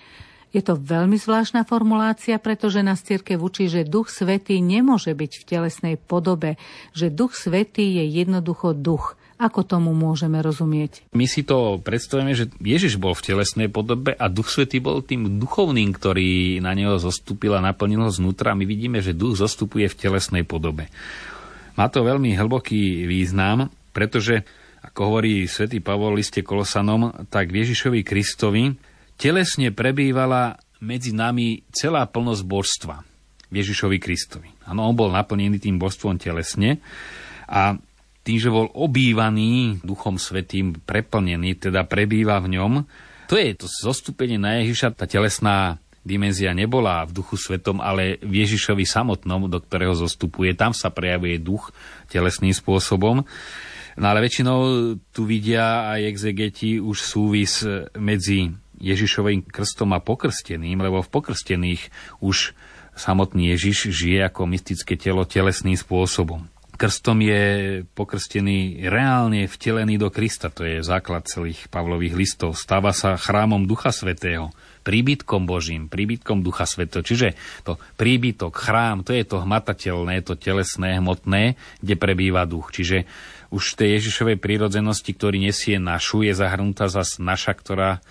Je 0.51 0.59
to 0.59 0.75
veľmi 0.75 1.15
zvláštna 1.15 1.63
formulácia, 1.63 2.35
pretože 2.43 2.83
nás 2.83 3.03
cirkev 3.03 3.39
učí, 3.39 3.71
že 3.71 3.87
Duch 3.87 4.11
Svetý 4.11 4.59
nemôže 4.59 5.15
byť 5.15 5.31
v 5.39 5.47
telesnej 5.47 5.95
podobe, 5.95 6.59
že 6.91 7.07
Duch 7.07 7.39
Svetý 7.39 7.87
je 8.03 8.03
jednoducho 8.19 8.75
duch. 8.75 9.15
Ako 9.35 9.67
tomu 9.67 9.91
môžeme 9.91 10.39
rozumieť? 10.39 11.03
My 11.11 11.27
si 11.27 11.43
to 11.43 11.83
predstavujeme, 11.83 12.31
že 12.31 12.47
Ježiš 12.63 12.95
bol 12.95 13.11
v 13.11 13.35
telesnej 13.35 13.67
podobe 13.67 14.15
a 14.15 14.31
Duch 14.31 14.47
Svetý 14.47 14.79
bol 14.79 15.03
tým 15.03 15.43
duchovným, 15.43 15.91
ktorý 15.91 16.63
na 16.63 16.71
neho 16.71 16.95
zostúpil 16.95 17.51
a 17.51 17.59
naplnil 17.59 18.07
ho 18.07 18.11
znútra. 18.11 18.55
My 18.55 18.63
vidíme, 18.63 19.03
že 19.03 19.11
duch 19.11 19.35
zostupuje 19.35 19.91
v 19.91 19.99
telesnej 19.99 20.47
podobe. 20.47 20.87
Má 21.75 21.91
to 21.91 22.07
veľmi 22.07 22.31
hlboký 22.39 23.03
význam, 23.03 23.67
pretože, 23.91 24.47
ako 24.79 24.99
hovorí 25.11 25.43
svätý 25.51 25.83
Pavol 25.83 26.15
liste 26.15 26.39
Kolosanom, 26.39 27.27
tak 27.27 27.51
Ježišovi 27.51 28.07
Kristovi 28.07 28.71
telesne 29.19 29.75
prebývala 29.75 30.55
medzi 30.79 31.11
nami 31.11 31.67
celá 31.75 32.07
plnosť 32.07 32.43
božstva. 32.47 32.95
Ježišovi 33.51 33.97
Kristovi. 33.99 34.49
Áno, 34.63 34.87
on 34.87 34.95
bol 34.95 35.11
naplnený 35.11 35.59
tým 35.59 35.75
božstvom 35.75 36.15
telesne 36.15 36.79
a 37.51 37.75
tým, 38.25 38.41
že 38.41 38.49
bol 38.49 38.73
obývaný 38.73 39.79
Duchom 39.85 40.17
Svetým, 40.17 40.73
preplnený, 40.81 41.61
teda 41.61 41.85
prebýva 41.85 42.41
v 42.41 42.57
ňom. 42.57 42.73
To 43.29 43.37
je 43.37 43.53
to 43.53 43.69
zostúpenie 43.69 44.41
na 44.41 44.57
Ježiša, 44.65 44.97
tá 44.97 45.05
telesná 45.05 45.77
dimenzia 46.05 46.53
nebola 46.53 47.01
v 47.05 47.17
duchu 47.17 47.37
svetom, 47.37 47.81
ale 47.81 48.21
v 48.21 48.45
Ježišovi 48.45 48.85
samotnom, 48.85 49.49
do 49.49 49.57
ktorého 49.57 49.97
zostupuje. 49.97 50.53
Tam 50.53 50.73
sa 50.73 50.93
prejavuje 50.93 51.41
duch 51.41 51.73
telesným 52.13 52.53
spôsobom. 52.53 53.25
No 53.95 54.05
ale 54.05 54.21
väčšinou 54.21 54.59
tu 55.09 55.21
vidia 55.25 55.89
aj 55.89 56.01
exegeti 56.05 56.77
už 56.77 56.97
súvis 57.01 57.65
medzi 57.97 58.53
Ježišovým 58.77 59.49
krstom 59.49 59.97
a 59.97 60.03
pokrsteným, 60.03 60.77
lebo 60.77 61.01
v 61.01 61.09
pokrstených 61.09 61.89
už 62.21 62.53
samotný 62.93 63.55
Ježiš 63.55 63.89
žije 63.89 64.29
ako 64.29 64.45
mystické 64.45 64.93
telo 64.99 65.25
telesným 65.25 65.79
spôsobom. 65.79 66.45
Krstom 66.75 67.23
je 67.23 67.43
pokrstený 67.95 68.87
reálne 68.87 69.47
vtelený 69.47 69.99
do 69.99 70.11
Krista. 70.11 70.51
To 70.53 70.67
je 70.67 70.83
základ 70.83 71.25
celých 71.25 71.67
Pavlových 71.71 72.15
listov. 72.15 72.59
Stáva 72.59 72.91
sa 72.91 73.15
chrámom 73.15 73.63
Ducha 73.65 73.95
Svetého, 73.95 74.51
príbytkom 74.85 75.49
Božím, 75.49 75.89
príbytkom 75.89 76.45
Ducha 76.45 76.69
Svetého. 76.69 77.01
Čiže 77.01 77.33
to 77.65 77.81
príbytok, 77.97 78.53
chrám, 78.53 79.01
to 79.01 79.15
je 79.15 79.25
to 79.25 79.41
hmatateľné, 79.41 80.21
to 80.21 80.37
telesné, 80.37 81.01
hmotné, 81.01 81.57
kde 81.81 81.95
prebýva 81.97 82.45
duch. 82.45 82.69
Čiže 82.69 83.09
už 83.49 83.79
tej 83.79 83.97
Ježišovej 83.97 84.37
prírodzenosti, 84.37 85.15
ktorý 85.15 85.39
nesie 85.39 85.79
našu, 85.79 86.27
je 86.27 86.35
zahrnutá 86.35 86.91
zas 86.91 87.17
naša, 87.17 87.55
ktorá 87.55 88.03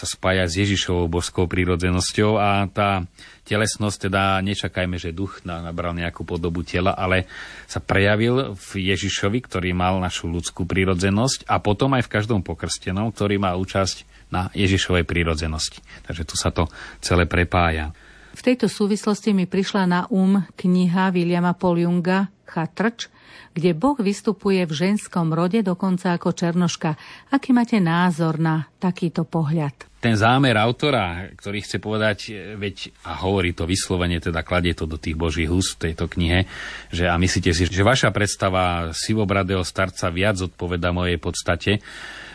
sa 0.00 0.08
spája 0.08 0.48
s 0.48 0.56
Ježišovou 0.56 1.12
božskou 1.12 1.44
prírodzenosťou 1.44 2.40
a 2.40 2.64
tá 2.72 3.04
telesnosť, 3.44 4.08
teda 4.08 4.40
nečakajme, 4.40 4.96
že 4.96 5.12
duch 5.12 5.44
nabral 5.44 5.92
nejakú 5.92 6.24
podobu 6.24 6.64
tela, 6.64 6.96
ale 6.96 7.28
sa 7.68 7.84
prejavil 7.84 8.56
v 8.56 8.70
Ježišovi, 8.96 9.44
ktorý 9.44 9.76
mal 9.76 10.00
našu 10.00 10.32
ľudskú 10.32 10.64
prírodzenosť 10.64 11.44
a 11.44 11.60
potom 11.60 11.92
aj 12.00 12.08
v 12.08 12.12
každom 12.16 12.40
pokrstenom, 12.40 13.12
ktorý 13.12 13.36
má 13.36 13.52
účasť 13.60 14.08
na 14.32 14.48
Ježišovej 14.56 15.04
prírodzenosti. 15.04 15.84
Takže 16.08 16.24
tu 16.24 16.40
sa 16.40 16.48
to 16.48 16.64
celé 17.04 17.28
prepája. 17.28 17.92
V 18.32 18.40
tejto 18.40 18.72
súvislosti 18.72 19.36
mi 19.36 19.44
prišla 19.44 19.82
na 19.84 20.00
um 20.08 20.40
kniha 20.56 21.12
Williama 21.12 21.52
Poliunga 21.52 22.32
Chatrč, 22.48 23.12
kde 23.50 23.70
Boh 23.74 23.98
vystupuje 23.98 24.62
v 24.64 24.72
ženskom 24.72 25.34
rode 25.34 25.60
dokonca 25.66 26.14
ako 26.14 26.34
černoška. 26.34 26.94
Aký 27.34 27.50
máte 27.50 27.82
názor 27.82 28.38
na 28.38 28.70
takýto 28.78 29.26
pohľad? 29.26 29.90
ten 30.00 30.16
zámer 30.16 30.56
autora, 30.56 31.28
ktorý 31.36 31.60
chce 31.60 31.76
povedať, 31.76 32.18
e, 32.32 32.56
veď, 32.56 32.88
a 33.04 33.20
hovorí 33.20 33.52
to 33.52 33.68
vyslovene, 33.68 34.16
teda 34.16 34.40
kladie 34.40 34.72
to 34.72 34.88
do 34.88 34.96
tých 34.96 35.12
božích 35.12 35.52
úst 35.52 35.76
v 35.76 35.92
tejto 35.92 36.08
knihe, 36.08 36.48
že 36.88 37.04
a 37.04 37.20
myslíte 37.20 37.52
si, 37.52 37.68
že 37.68 37.84
vaša 37.84 38.08
predstava 38.08 38.96
sivobradého 38.96 39.60
starca 39.60 40.08
viac 40.08 40.40
odpoveda 40.40 40.88
mojej 40.96 41.20
podstate, 41.20 41.84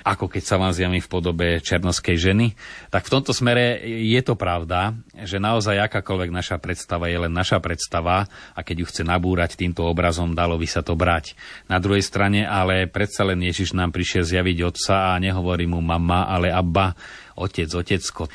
ako 0.05 0.29
keď 0.29 0.43
sa 0.45 0.61
vám 0.61 0.69
zjavím 0.69 1.01
v 1.01 1.09
podobe 1.09 1.47
černoskej 1.65 2.13
ženy. 2.13 2.53
Tak 2.93 3.09
v 3.09 3.13
tomto 3.17 3.33
smere 3.33 3.81
je 4.05 4.21
to 4.21 4.37
pravda, 4.37 4.93
že 5.25 5.41
naozaj 5.41 5.81
akákoľvek 5.89 6.29
naša 6.29 6.61
predstava 6.61 7.09
je 7.09 7.17
len 7.25 7.33
naša 7.33 7.57
predstava 7.57 8.29
a 8.53 8.59
keď 8.61 8.85
ju 8.85 8.89
chce 8.93 9.01
nabúrať 9.01 9.57
týmto 9.57 9.81
obrazom, 9.81 10.37
dalo 10.37 10.61
by 10.61 10.67
sa 10.69 10.85
to 10.85 10.93
brať. 10.93 11.33
Na 11.65 11.81
druhej 11.81 12.05
strane 12.05 12.45
ale 12.45 12.85
predsa 12.85 13.25
len 13.25 13.41
Ježiš 13.41 13.73
nám 13.73 13.89
prišiel 13.89 14.21
zjaviť 14.21 14.57
otca 14.61 14.95
a 15.09 15.17
nehovorí 15.17 15.65
mu 15.65 15.81
mama, 15.81 16.29
ale 16.29 16.53
abba, 16.53 16.93
otec, 17.33 17.65
otecko. 17.73 18.29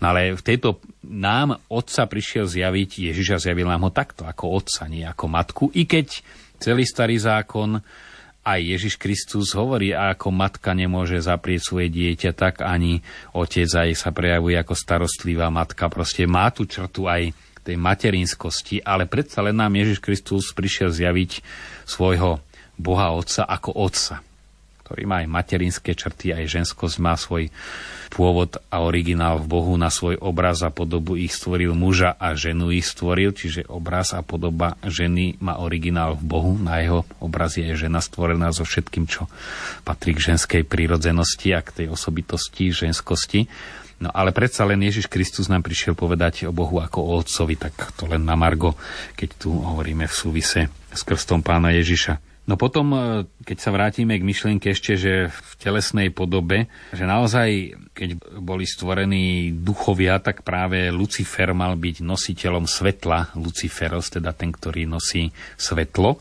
No 0.00 0.16
ale 0.16 0.32
v 0.32 0.40
tejto 0.40 0.80
nám 1.04 1.60
otca 1.68 2.08
prišiel 2.08 2.48
zjaviť, 2.48 3.12
Ježiša 3.12 3.44
zjavil 3.44 3.68
nám 3.68 3.84
ho 3.84 3.92
takto, 3.92 4.24
ako 4.24 4.56
otca, 4.56 4.88
nie 4.88 5.04
ako 5.04 5.24
matku, 5.28 5.64
i 5.76 5.84
keď 5.84 6.24
celý 6.56 6.88
starý 6.88 7.20
zákon 7.20 7.76
aj 8.56 8.60
Ježiš 8.62 8.94
Kristus 8.98 9.52
hovorí, 9.52 9.92
ako 9.94 10.32
matka 10.32 10.72
nemôže 10.72 11.18
zaprieť 11.20 11.60
svoje 11.70 11.88
dieťa, 11.92 12.30
tak 12.34 12.64
ani 12.64 13.02
otec 13.36 13.68
aj 13.68 13.90
sa 13.98 14.10
prejavuje 14.10 14.56
ako 14.56 14.74
starostlivá 14.74 15.50
matka. 15.52 15.90
Proste 15.92 16.24
má 16.24 16.48
tú 16.54 16.66
črtu 16.66 17.06
aj 17.10 17.34
tej 17.60 17.76
materinskosti, 17.76 18.80
ale 18.80 19.04
predsa 19.04 19.44
len 19.44 19.58
nám 19.58 19.76
Ježiš 19.76 20.00
Kristus 20.00 20.50
prišiel 20.56 20.88
zjaviť 20.88 21.44
svojho 21.84 22.40
Boha 22.80 23.12
Otca 23.12 23.44
ako 23.44 23.76
Otca 23.76 24.29
ktorý 24.90 25.06
má 25.06 25.22
aj 25.22 25.30
materinské 25.30 25.94
črty, 25.94 26.34
aj 26.34 26.50
ženskosť, 26.50 26.98
má 26.98 27.14
svoj 27.14 27.46
pôvod 28.10 28.58
a 28.74 28.82
originál 28.82 29.38
v 29.38 29.46
Bohu, 29.46 29.78
na 29.78 29.86
svoj 29.86 30.18
obraz 30.18 30.66
a 30.66 30.74
podobu 30.74 31.14
ich 31.14 31.30
stvoril 31.30 31.78
muža 31.78 32.18
a 32.18 32.34
ženu 32.34 32.74
ich 32.74 32.90
stvoril, 32.90 33.30
čiže 33.30 33.70
obraz 33.70 34.10
a 34.18 34.26
podoba 34.26 34.74
ženy 34.82 35.38
má 35.38 35.62
originál 35.62 36.18
v 36.18 36.26
Bohu, 36.26 36.58
na 36.58 36.82
jeho 36.82 37.06
obraz 37.22 37.54
je 37.54 37.70
žena 37.70 38.02
stvorená 38.02 38.50
so 38.50 38.66
všetkým, 38.66 39.06
čo 39.06 39.30
patrí 39.86 40.18
k 40.18 40.34
ženskej 40.34 40.66
prírodzenosti 40.66 41.54
a 41.54 41.62
k 41.62 41.70
tej 41.70 41.86
osobitosti 41.94 42.74
ženskosti. 42.74 43.46
No 44.02 44.10
ale 44.10 44.34
predsa 44.34 44.66
len 44.66 44.82
Ježiš 44.82 45.06
Kristus 45.06 45.46
nám 45.46 45.62
prišiel 45.62 45.94
povedať 45.94 46.50
o 46.50 46.56
Bohu 46.56 46.82
ako 46.82 46.98
o 46.98 47.22
Otcovi, 47.22 47.54
tak 47.54 47.94
to 47.94 48.10
len 48.10 48.26
na 48.26 48.34
Margo, 48.34 48.74
keď 49.14 49.28
tu 49.38 49.54
hovoríme 49.54 50.10
v 50.10 50.18
súvise 50.18 50.66
s 50.90 51.06
krstom 51.06 51.46
pána 51.46 51.70
Ježiša. 51.78 52.29
No 52.50 52.58
potom, 52.58 52.90
e, 52.90 52.98
keď 53.46 53.58
sa 53.62 53.70
vrátime 53.70 54.18
k 54.18 54.26
myšlienke 54.26 54.74
ešte, 54.74 54.98
že 54.98 55.30
v 55.30 55.52
telesnej 55.62 56.10
podobe, 56.10 56.66
že 56.90 57.06
naozaj, 57.06 57.78
keď 57.94 58.18
boli 58.42 58.66
stvorení 58.66 59.54
duchovia, 59.54 60.18
tak 60.18 60.42
práve 60.42 60.90
Lucifer 60.90 61.54
mal 61.54 61.78
byť 61.78 62.02
nositeľom 62.02 62.66
svetla, 62.66 63.38
Luciferos, 63.38 64.10
teda 64.10 64.34
ten, 64.34 64.50
ktorý 64.50 64.90
nosí 64.90 65.30
svetlo. 65.54 66.18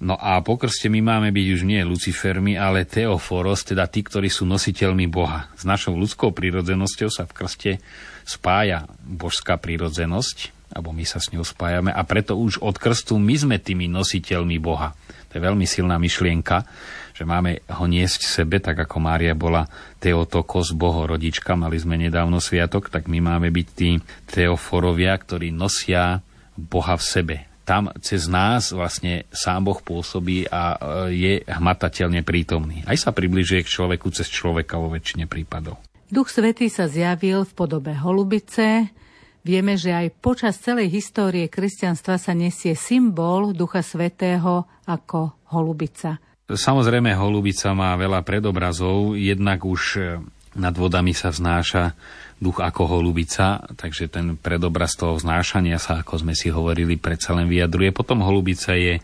No 0.00 0.16
a 0.16 0.40
po 0.40 0.56
krste 0.56 0.88
my 0.88 1.04
máme 1.04 1.36
byť 1.36 1.46
už 1.52 1.62
nie 1.68 1.84
Lucifermi, 1.84 2.56
ale 2.56 2.88
Teoforos, 2.88 3.60
teda 3.68 3.84
tí, 3.92 4.00
ktorí 4.00 4.32
sú 4.32 4.48
nositeľmi 4.48 5.04
Boha. 5.10 5.52
S 5.52 5.68
našou 5.68 6.00
ľudskou 6.00 6.32
prírodzenosťou 6.32 7.12
sa 7.12 7.28
v 7.28 7.36
krste 7.36 7.72
spája 8.24 8.88
božská 9.04 9.60
prírodzenosť, 9.60 10.57
alebo 10.72 10.92
my 10.92 11.04
sa 11.04 11.18
s 11.18 11.32
ňou 11.32 11.44
spájame 11.44 11.92
a 11.92 12.02
preto 12.04 12.36
už 12.36 12.60
od 12.60 12.76
krstu 12.76 13.16
my 13.16 13.34
sme 13.36 13.56
tými 13.56 13.88
nositeľmi 13.88 14.56
Boha. 14.60 14.92
To 15.28 15.32
je 15.36 15.42
veľmi 15.44 15.68
silná 15.68 16.00
myšlienka, 16.00 16.64
že 17.12 17.26
máme 17.26 17.60
ho 17.66 17.84
niesť 17.84 18.24
sebe, 18.24 18.62
tak 18.62 18.78
ako 18.78 18.96
Mária 19.02 19.34
bola 19.34 19.66
Teotokos, 19.98 20.72
bohorodička, 20.72 21.58
mali 21.58 21.76
sme 21.76 21.98
nedávno 21.98 22.38
sviatok, 22.38 22.88
tak 22.88 23.10
my 23.10 23.18
máme 23.18 23.50
byť 23.50 23.68
tí 23.74 23.98
teoforovia, 24.30 25.18
ktorí 25.18 25.50
nosia 25.50 26.22
Boha 26.54 26.94
v 26.94 27.04
sebe. 27.04 27.36
Tam 27.68 27.92
cez 28.00 28.24
nás 28.30 28.72
vlastne 28.72 29.28
sám 29.28 29.68
Boh 29.68 29.76
pôsobí 29.76 30.48
a 30.48 30.72
e, 30.72 30.76
je 31.12 31.32
hmatateľne 31.44 32.24
prítomný. 32.24 32.80
Aj 32.88 32.96
sa 32.96 33.12
približuje 33.12 33.60
k 33.60 33.68
človeku 33.68 34.08
cez 34.08 34.32
človeka 34.32 34.80
vo 34.80 34.88
väčšine 34.88 35.28
prípadov. 35.28 35.76
Duch 36.08 36.32
Svetý 36.32 36.72
sa 36.72 36.88
zjavil 36.88 37.44
v 37.44 37.52
podobe 37.52 37.92
holubice, 37.92 38.88
Vieme, 39.46 39.78
že 39.78 39.94
aj 39.94 40.18
počas 40.18 40.58
celej 40.58 40.90
histórie 40.92 41.46
kresťanstva 41.46 42.18
sa 42.18 42.32
nesie 42.34 42.74
symbol 42.74 43.54
Ducha 43.54 43.80
Svetého 43.80 44.66
ako 44.84 45.38
holubica. 45.54 46.18
Samozrejme, 46.48 47.12
holubica 47.12 47.76
má 47.76 47.92
veľa 48.00 48.24
predobrazov, 48.24 49.20
jednak 49.20 49.68
už 49.68 49.82
e, 49.96 50.00
nad 50.56 50.72
vodami 50.72 51.12
sa 51.12 51.28
vznáša 51.28 51.92
duch 52.40 52.64
ako 52.64 52.98
holubica, 52.98 53.60
takže 53.76 54.08
ten 54.08 54.38
predobraz 54.38 54.96
toho 54.96 55.20
vznášania 55.20 55.76
sa, 55.76 56.00
ako 56.00 56.24
sme 56.24 56.32
si 56.32 56.48
hovorili, 56.48 56.96
predsa 56.96 57.36
len 57.36 57.50
vyjadruje. 57.52 57.92
Potom 57.92 58.24
holubica 58.24 58.72
je 58.72 58.96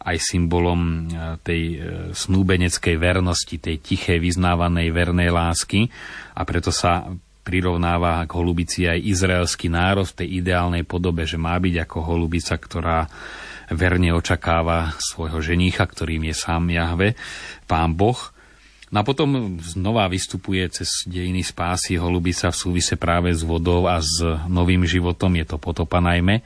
aj 0.00 0.16
symbolom 0.18 0.80
e, 0.80 1.00
tej 1.46 1.62
e, 1.62 1.76
snúbeneckej 2.10 2.96
vernosti, 2.98 3.54
tej 3.60 3.78
tichej, 3.78 4.18
vyznávanej 4.18 4.90
vernej 4.90 5.30
lásky 5.30 5.86
a 6.34 6.42
preto 6.42 6.74
sa 6.74 7.06
prirovnáva 7.50 8.22
k 8.22 8.30
holubici 8.38 8.86
aj 8.86 9.02
izraelský 9.02 9.66
národ 9.66 10.06
v 10.06 10.22
tej 10.22 10.28
ideálnej 10.38 10.86
podobe, 10.86 11.26
že 11.26 11.34
má 11.34 11.58
byť 11.58 11.82
ako 11.82 11.98
holubica, 12.06 12.54
ktorá 12.54 13.10
verne 13.74 14.14
očakáva 14.14 14.94
svojho 15.02 15.42
ženícha, 15.42 15.82
ktorým 15.82 16.30
je 16.30 16.34
sám 16.38 16.70
Jahve, 16.70 17.18
pán 17.66 17.98
Boh. 17.98 18.18
No 18.94 19.02
a 19.02 19.06
potom 19.06 19.58
znova 19.58 20.06
vystupuje 20.06 20.62
cez 20.70 21.06
dejiny 21.10 21.42
spásy 21.42 21.98
holubica 21.98 22.54
v 22.54 22.58
súvise 22.58 22.94
práve 22.94 23.34
s 23.34 23.42
vodou 23.42 23.90
a 23.90 23.98
s 23.98 24.22
novým 24.46 24.86
životom, 24.86 25.34
je 25.34 25.46
to 25.46 25.58
potopa 25.58 25.98
najmä, 25.98 26.42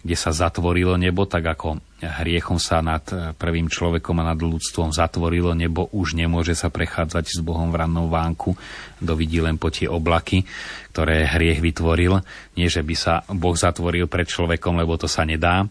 kde 0.00 0.16
sa 0.16 0.32
zatvorilo 0.32 0.96
nebo, 0.96 1.28
tak 1.28 1.44
ako 1.52 1.84
hriechom 2.00 2.60
sa 2.60 2.84
nad 2.84 3.04
prvým 3.40 3.72
človekom 3.72 4.20
a 4.20 4.28
nad 4.32 4.38
ľudstvom 4.40 4.92
zatvorilo 4.92 5.56
nebo, 5.56 5.88
už 5.96 6.12
nemôže 6.12 6.52
sa 6.52 6.68
prechádzať 6.68 7.24
s 7.24 7.40
Bohom 7.40 7.72
v 7.72 7.80
rannom 7.80 8.12
vánku, 8.12 8.52
dovidí 9.00 9.40
len 9.40 9.56
po 9.56 9.72
tie 9.72 9.88
oblaky, 9.88 10.44
ktoré 10.92 11.24
hriech 11.24 11.64
vytvoril. 11.64 12.20
Nie, 12.56 12.68
že 12.68 12.84
by 12.84 12.94
sa 12.96 13.24
Boh 13.32 13.56
zatvoril 13.56 14.08
pred 14.08 14.28
človekom, 14.28 14.76
lebo 14.76 15.00
to 15.00 15.08
sa 15.08 15.24
nedá. 15.24 15.64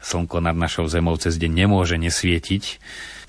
Slnko 0.00 0.40
nad 0.40 0.56
našou 0.56 0.88
zemou 0.88 1.14
cez 1.20 1.36
deň 1.36 1.52
nemôže 1.66 2.00
nesvietiť, 2.00 2.64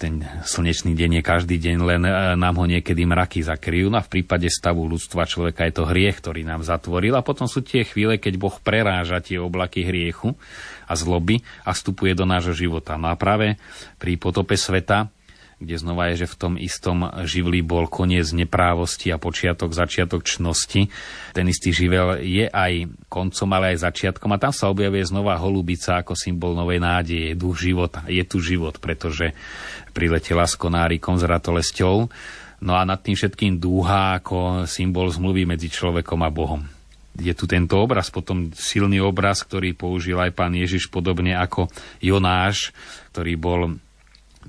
ten 0.02 0.26
slnečný 0.26 0.98
deň 0.98 1.22
je 1.22 1.24
každý 1.24 1.62
deň, 1.62 1.78
len 1.86 2.02
e, 2.02 2.12
nám 2.34 2.58
ho 2.58 2.66
niekedy 2.66 3.06
mraky 3.06 3.46
zakryjú. 3.46 3.94
No 3.94 4.02
a 4.02 4.06
v 4.08 4.18
prípade 4.18 4.50
stavu 4.50 4.90
ľudstva 4.90 5.30
človeka 5.30 5.70
je 5.70 5.78
to 5.78 5.86
hriech, 5.86 6.18
ktorý 6.18 6.42
nám 6.42 6.66
zatvoril. 6.66 7.14
A 7.14 7.22
potom 7.22 7.46
sú 7.46 7.62
tie 7.62 7.86
chvíle, 7.86 8.18
keď 8.18 8.42
Boh 8.42 8.58
preráža 8.58 9.22
tie 9.22 9.38
oblaky 9.38 9.86
hriechu 9.86 10.34
a 10.92 10.94
zloby 11.00 11.40
a 11.64 11.72
vstupuje 11.72 12.12
do 12.12 12.28
nášho 12.28 12.52
života. 12.52 13.00
No 13.00 13.08
a 13.08 13.16
práve 13.16 13.56
pri 13.96 14.20
potope 14.20 14.60
sveta 14.60 15.08
kde 15.62 15.78
znova 15.78 16.10
je, 16.10 16.26
že 16.26 16.32
v 16.34 16.40
tom 16.42 16.54
istom 16.58 17.06
živli 17.30 17.62
bol 17.62 17.86
koniec 17.86 18.34
neprávosti 18.34 19.14
a 19.14 19.22
počiatok, 19.22 19.78
začiatok 19.78 20.26
čnosti. 20.26 20.90
Ten 21.38 21.46
istý 21.46 21.70
živel 21.70 22.18
je 22.18 22.50
aj 22.50 22.90
koncom, 23.06 23.50
ale 23.54 23.78
aj 23.78 23.86
začiatkom 23.86 24.34
a 24.34 24.42
tam 24.42 24.50
sa 24.50 24.74
objavuje 24.74 25.06
znova 25.06 25.38
holubica 25.38 26.02
ako 26.02 26.18
symbol 26.18 26.58
novej 26.58 26.82
nádeje, 26.82 27.38
duch 27.38 27.62
života. 27.62 28.02
Je 28.10 28.26
tu 28.26 28.42
život, 28.42 28.82
pretože 28.82 29.38
priletela 29.94 30.50
s 30.50 30.58
konárikom, 30.58 31.22
s 31.22 31.24
ratolesťou. 31.30 32.10
No 32.66 32.74
a 32.74 32.82
nad 32.82 32.98
tým 33.06 33.14
všetkým 33.14 33.62
dúha 33.62 34.18
ako 34.18 34.66
symbol 34.66 35.14
zmluvy 35.14 35.46
medzi 35.46 35.70
človekom 35.70 36.26
a 36.26 36.34
Bohom 36.34 36.81
je 37.20 37.34
tu 37.36 37.46
tento 37.50 37.76
obraz, 37.76 38.08
potom 38.08 38.56
silný 38.56 39.04
obraz, 39.04 39.44
ktorý 39.44 39.76
použil 39.76 40.16
aj 40.16 40.32
pán 40.32 40.56
Ježiš 40.56 40.88
podobne 40.88 41.36
ako 41.36 41.68
Jonáš, 42.00 42.72
ktorý 43.12 43.36
bol 43.36 43.62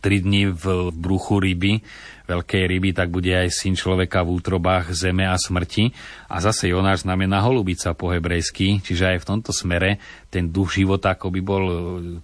tri 0.01 0.23
dni 0.25 0.55
v 0.55 0.91
bruchu 0.95 1.43
ryby, 1.43 1.85
veľkej 2.25 2.65
ryby, 2.65 2.91
tak 2.97 3.13
bude 3.13 3.29
aj 3.29 3.53
syn 3.53 3.77
človeka 3.77 4.25
v 4.25 4.41
útrobách 4.41 4.95
zeme 4.97 5.29
a 5.29 5.37
smrti. 5.37 5.93
A 6.33 6.41
zase 6.41 6.73
Jonáš 6.73 7.05
znamená 7.05 7.45
holubica 7.45 7.93
po 7.93 8.09
hebrejsky, 8.09 8.81
čiže 8.81 9.15
aj 9.15 9.19
v 9.23 9.29
tomto 9.29 9.53
smere 9.53 10.01
ten 10.33 10.49
duch 10.49 10.73
života 10.73 11.13
ako 11.13 11.29
by 11.29 11.41
bol 11.45 11.65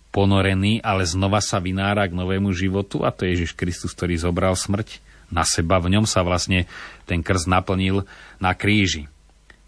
ponorený, 0.09 0.81
ale 0.81 1.05
znova 1.05 1.45
sa 1.45 1.61
vynára 1.61 2.09
k 2.09 2.17
novému 2.17 2.55
životu 2.57 3.05
a 3.05 3.13
to 3.13 3.29
je 3.29 3.37
Ježiš 3.37 3.53
Kristus, 3.53 3.93
ktorý 3.93 4.17
zobral 4.17 4.57
smrť 4.57 5.05
na 5.29 5.45
seba. 5.45 5.77
V 5.77 5.93
ňom 5.93 6.09
sa 6.09 6.25
vlastne 6.25 6.65
ten 7.05 7.21
krst 7.21 7.45
naplnil 7.45 8.09
na 8.41 8.57
kríži, 8.57 9.13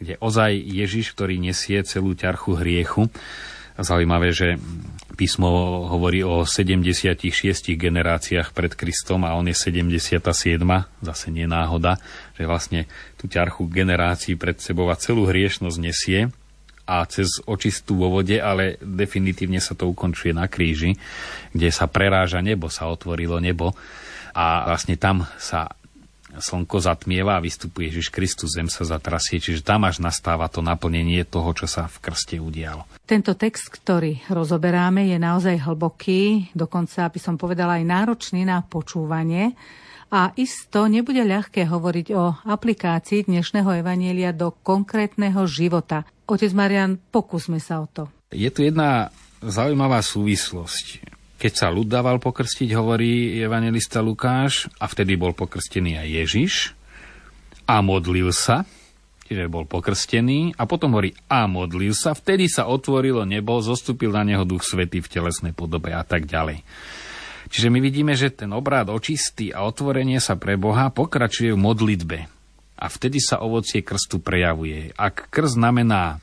kde 0.01 0.17
ozaj 0.19 0.57
Ježiš, 0.57 1.13
ktorý 1.13 1.37
nesie 1.37 1.85
celú 1.85 2.17
ťarchu 2.17 2.57
hriechu, 2.57 3.13
Zaujímavé, 3.81 4.29
že 4.37 4.61
písmo 5.17 5.49
hovorí 5.89 6.21
o 6.21 6.45
76 6.45 7.17
generáciách 7.81 8.53
pred 8.53 8.73
Kristom 8.77 9.25
a 9.25 9.33
on 9.41 9.49
je 9.49 9.57
77. 9.57 10.21
Zase 11.01 11.27
nie 11.33 11.49
náhoda, 11.49 11.97
že 12.37 12.45
vlastne 12.45 12.85
tú 13.17 13.25
ťarchu 13.25 13.73
generácií 13.73 14.37
pred 14.37 14.61
sebou 14.61 14.93
a 14.93 15.01
celú 15.01 15.25
hriešnosť 15.25 15.79
nesie 15.81 16.29
a 16.85 17.09
cez 17.09 17.41
očistú 17.49 17.97
vo 17.97 18.13
vode, 18.13 18.37
ale 18.37 18.77
definitívne 18.85 19.65
sa 19.65 19.73
to 19.73 19.89
ukončuje 19.89 20.37
na 20.37 20.45
kríži, 20.45 21.01
kde 21.57 21.73
sa 21.73 21.89
preráža 21.89 22.45
nebo, 22.45 22.69
sa 22.69 22.91
otvorilo 22.93 23.41
nebo 23.41 23.73
a 24.37 24.69
vlastne 24.69 25.01
tam 25.01 25.25
sa 25.41 25.73
slnko 26.39 26.79
zatmieva 26.79 27.37
a 27.37 27.43
vystupuje 27.43 27.91
Ježiš 27.91 28.15
Kristus, 28.15 28.55
zem 28.55 28.71
sa 28.71 28.87
zatrasie, 28.87 29.43
čiže 29.43 29.67
tam 29.67 29.89
až 29.89 29.99
nastáva 29.99 30.47
to 30.47 30.63
naplnenie 30.63 31.27
toho, 31.27 31.51
čo 31.57 31.67
sa 31.67 31.91
v 31.91 31.97
krste 31.99 32.39
udialo. 32.39 32.87
Tento 33.03 33.35
text, 33.35 33.73
ktorý 33.73 34.23
rozoberáme, 34.31 35.11
je 35.11 35.19
naozaj 35.19 35.67
hlboký, 35.67 36.55
dokonca 36.55 37.11
by 37.11 37.19
som 37.19 37.35
povedala 37.35 37.83
aj 37.83 37.85
náročný 37.85 38.47
na 38.47 38.63
počúvanie. 38.63 39.59
A 40.11 40.35
isto 40.35 40.91
nebude 40.91 41.23
ľahké 41.23 41.71
hovoriť 41.71 42.07
o 42.19 42.35
aplikácii 42.43 43.31
dnešného 43.31 43.79
evanielia 43.79 44.35
do 44.35 44.51
konkrétneho 44.51 45.47
života. 45.47 46.03
Otec 46.27 46.51
Marian, 46.51 46.99
pokúsme 46.99 47.63
sa 47.63 47.79
o 47.79 47.87
to. 47.87 48.11
Je 48.35 48.51
tu 48.51 48.67
jedna 48.67 49.15
zaujímavá 49.39 50.03
súvislosť. 50.03 51.20
Keď 51.41 51.53
sa 51.57 51.73
ľud 51.73 51.89
dával 51.89 52.21
pokrstiť, 52.21 52.77
hovorí 52.77 53.41
evangelista 53.41 54.05
Lukáš, 54.05 54.69
a 54.77 54.85
vtedy 54.85 55.17
bol 55.17 55.33
pokrstený 55.33 55.97
aj 55.97 56.09
Ježiš, 56.21 56.53
a 57.65 57.81
modlil 57.81 58.29
sa, 58.29 58.69
čiže 59.25 59.49
bol 59.49 59.65
pokrstený, 59.65 60.61
a 60.61 60.69
potom 60.69 60.93
hovorí 60.93 61.17
a 61.33 61.49
modlil 61.49 61.97
sa, 61.97 62.13
vtedy 62.13 62.45
sa 62.45 62.69
otvorilo 62.69 63.25
nebo, 63.25 63.57
zostúpil 63.65 64.13
na 64.13 64.21
neho 64.21 64.45
duch 64.45 64.61
svety 64.69 65.01
v 65.01 65.09
telesnej 65.09 65.57
podobe 65.57 65.97
a 65.97 66.05
tak 66.05 66.29
ďalej. 66.29 66.61
Čiže 67.49 67.73
my 67.73 67.81
vidíme, 67.81 68.13
že 68.21 68.29
ten 68.29 68.53
obrad 68.53 68.93
očistý 68.93 69.49
a 69.49 69.65
otvorenie 69.65 70.21
sa 70.21 70.37
pre 70.37 70.61
Boha 70.61 70.93
pokračuje 70.93 71.57
v 71.57 71.63
modlitbe. 71.63 72.19
A 72.81 72.87
vtedy 72.87 73.17
sa 73.17 73.41
ovocie 73.41 73.81
krstu 73.81 74.21
prejavuje. 74.21 74.93
Ak 74.93 75.33
krst 75.33 75.57
znamená 75.57 76.21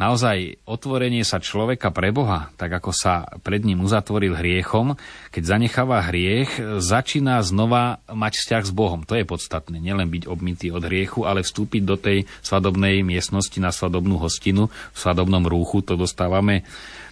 naozaj 0.00 0.64
otvorenie 0.64 1.20
sa 1.28 1.44
človeka 1.44 1.92
pre 1.92 2.08
Boha, 2.08 2.48
tak 2.56 2.72
ako 2.72 2.96
sa 2.96 3.28
pred 3.44 3.60
ním 3.60 3.84
uzatvoril 3.84 4.32
hriechom, 4.32 4.96
keď 5.28 5.42
zanecháva 5.44 6.08
hriech, 6.08 6.80
začína 6.80 7.44
znova 7.44 8.00
mať 8.08 8.32
vzťah 8.40 8.64
s 8.64 8.72
Bohom. 8.72 9.04
To 9.04 9.12
je 9.12 9.28
podstatné. 9.28 9.76
Nielen 9.76 10.08
byť 10.08 10.24
obmytý 10.24 10.72
od 10.72 10.88
hriechu, 10.88 11.28
ale 11.28 11.44
vstúpiť 11.44 11.82
do 11.84 12.00
tej 12.00 12.24
svadobnej 12.40 13.04
miestnosti 13.04 13.60
na 13.60 13.68
svadobnú 13.68 14.16
hostinu 14.16 14.72
v 14.72 14.96
svadobnom 14.96 15.44
rúchu. 15.44 15.84
To 15.84 16.00
dostávame 16.00 16.64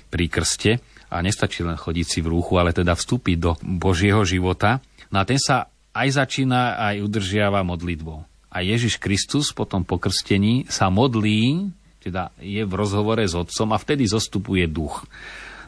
pri 0.09 0.33
krste. 0.33 0.81
A 1.09 1.25
nestačí 1.25 1.65
len 1.65 1.77
chodiť 1.77 2.07
si 2.09 2.19
v 2.21 2.37
rúchu, 2.37 2.61
ale 2.61 2.77
teda 2.77 2.93
vstúpiť 2.93 3.37
do 3.41 3.57
Božieho 3.65 4.25
života. 4.29 4.85
No 5.09 5.21
a 5.21 5.29
ten 5.29 5.41
sa 5.41 5.73
aj 5.97 6.21
začína, 6.21 6.77
aj 6.77 7.01
udržiava 7.01 7.65
modlitbou. 7.65 8.29
A 8.49 8.65
Ježiš 8.65 9.01
Kristus 9.01 9.53
po 9.53 9.65
tom 9.69 9.85
pokrstení 9.85 10.69
sa 10.69 10.93
modlí 10.93 11.73
teda 12.03 12.31
je 12.39 12.63
v 12.63 12.73
rozhovore 12.73 13.23
s 13.23 13.35
otcom 13.35 13.75
a 13.75 13.79
vtedy 13.79 14.07
zostupuje 14.07 14.65
duch. 14.71 15.05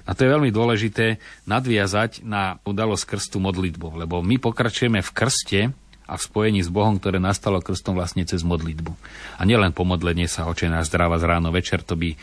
A 0.08 0.16
to 0.16 0.26
je 0.26 0.32
veľmi 0.32 0.50
dôležité 0.50 1.20
nadviazať 1.46 2.24
na 2.24 2.58
udalosť 2.64 3.04
krstu 3.14 3.38
modlitbou, 3.38 3.94
lebo 3.94 4.24
my 4.24 4.40
pokračujeme 4.40 5.04
v 5.04 5.14
krste 5.14 5.60
a 6.10 6.18
v 6.18 6.26
spojení 6.26 6.66
s 6.66 6.72
Bohom, 6.72 6.98
ktoré 6.98 7.22
nastalo 7.22 7.62
krstom 7.62 7.94
vlastne 7.94 8.26
cez 8.26 8.42
modlitbu. 8.42 8.90
A 9.38 9.46
nielen 9.46 9.70
pomodlenie 9.70 10.26
sa 10.26 10.50
očená 10.50 10.82
zdráva 10.82 11.22
z 11.22 11.30
ráno 11.30 11.54
večer, 11.54 11.86
to 11.86 11.94
by 11.94 12.18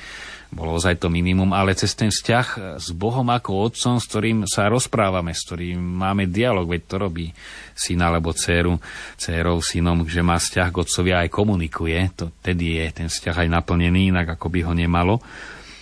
bolo 0.48 0.80
ozaj 0.80 1.04
to 1.04 1.12
minimum, 1.12 1.52
ale 1.52 1.76
cez 1.76 1.92
ten 1.92 2.08
vzťah 2.08 2.80
s 2.80 2.90
Bohom 2.96 3.28
ako 3.28 3.68
Otcom, 3.68 4.00
s 4.00 4.08
ktorým 4.08 4.48
sa 4.48 4.72
rozprávame, 4.72 5.36
s 5.36 5.44
ktorým 5.44 5.76
máme 5.76 6.32
dialog, 6.32 6.72
veď 6.72 6.82
to 6.88 6.96
robí 6.96 7.28
syn 7.76 8.00
alebo 8.00 8.32
dceru, 8.32 8.80
dcerou, 9.20 9.60
synom, 9.60 10.08
že 10.08 10.24
má 10.24 10.40
vzťah 10.40 10.70
k 10.72 10.80
Otcovi 10.80 11.12
a 11.12 11.28
aj 11.28 11.30
komunikuje, 11.36 12.00
to 12.16 12.32
tedy 12.40 12.80
je 12.80 12.88
ten 12.96 13.08
vzťah 13.12 13.44
aj 13.44 13.50
naplnený, 13.60 14.16
inak 14.16 14.40
ako 14.40 14.48
by 14.48 14.60
ho 14.64 14.74
nemalo. 14.74 15.20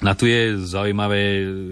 Na 0.04 0.12
tu 0.18 0.28
je 0.28 0.60
zaujímavé, 0.60 1.22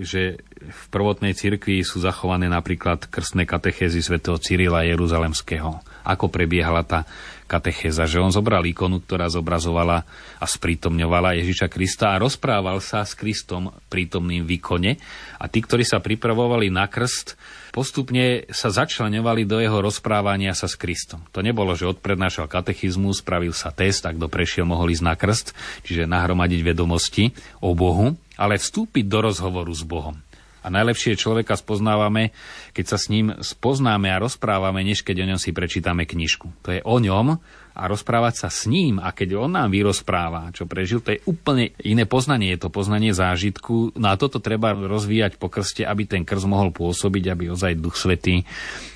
že 0.06 0.40
v 0.64 0.84
prvotnej 0.94 1.36
cirkvi 1.36 1.84
sú 1.84 2.00
zachované 2.00 2.48
napríklad 2.48 3.10
krstné 3.12 3.44
katechézy 3.44 4.00
svätého 4.00 4.40
Cyrila 4.40 4.88
Jeruzalemského. 4.88 5.93
Ako 6.04 6.28
prebiehala 6.28 6.84
tá 6.84 7.08
katechéza, 7.48 8.08
že 8.10 8.18
on 8.18 8.34
zobral 8.34 8.64
ikonu, 8.66 9.04
ktorá 9.04 9.30
zobrazovala 9.30 10.08
a 10.42 10.46
sprítomňovala 10.48 11.38
Ježiša 11.44 11.68
Krista 11.70 12.16
a 12.16 12.22
rozprával 12.22 12.80
sa 12.82 13.04
s 13.06 13.14
Kristom 13.14 13.70
prítomným 13.92 14.48
v 14.48 14.58
ikone 14.58 14.92
a 15.38 15.46
tí, 15.52 15.62
ktorí 15.62 15.86
sa 15.86 16.02
pripravovali 16.02 16.74
na 16.74 16.90
krst, 16.90 17.38
postupne 17.70 18.50
sa 18.50 18.74
začlenovali 18.74 19.46
do 19.46 19.62
jeho 19.62 19.80
rozprávania 19.84 20.58
sa 20.58 20.66
s 20.66 20.80
Kristom. 20.80 21.22
To 21.30 21.46
nebolo, 21.46 21.78
že 21.78 21.90
odprednášal 21.90 22.50
katechizmus, 22.50 23.22
spravil 23.22 23.54
sa 23.54 23.70
test, 23.70 24.08
a 24.08 24.16
kto 24.16 24.26
prešiel, 24.32 24.66
mohol 24.66 24.90
ísť 24.90 25.06
na 25.06 25.14
krst, 25.14 25.48
čiže 25.86 26.10
nahromadiť 26.10 26.62
vedomosti 26.66 27.30
o 27.62 27.78
Bohu, 27.78 28.18
ale 28.34 28.58
vstúpiť 28.58 29.06
do 29.06 29.30
rozhovoru 29.30 29.70
s 29.70 29.86
Bohom. 29.86 30.18
A 30.64 30.72
najlepšie 30.72 31.20
človeka 31.20 31.60
spoznávame, 31.60 32.32
keď 32.72 32.96
sa 32.96 32.98
s 32.98 33.12
ním 33.12 33.36
spoznáme 33.44 34.08
a 34.08 34.18
rozprávame, 34.24 34.80
než 34.82 35.04
keď 35.04 35.24
o 35.24 35.30
ňom 35.36 35.40
si 35.40 35.52
prečítame 35.52 36.08
knižku. 36.08 36.64
To 36.64 36.70
je 36.72 36.82
o 36.82 36.98
ňom 37.04 37.36
a 37.74 37.82
rozprávať 37.90 38.46
sa 38.46 38.50
s 38.54 38.70
ním 38.70 39.02
a 39.02 39.12
keď 39.12 39.44
on 39.44 39.52
nám 39.58 39.74
vyrozpráva, 39.74 40.54
čo 40.54 40.70
prežil, 40.70 41.02
to 41.02 41.18
je 41.18 41.24
úplne 41.26 41.74
iné 41.82 42.06
poznanie. 42.06 42.54
Je 42.54 42.64
to 42.64 42.70
poznanie 42.70 43.12
zážitku. 43.12 43.98
No 43.98 44.14
a 44.14 44.16
toto 44.16 44.38
treba 44.38 44.78
rozvíjať 44.78 45.42
po 45.42 45.50
krste, 45.50 45.84
aby 45.84 46.06
ten 46.06 46.24
krst 46.24 46.46
mohol 46.46 46.70
pôsobiť, 46.70 47.34
aby 47.34 47.50
ozaj 47.50 47.82
Duch 47.82 47.98
Svetý 47.98 48.46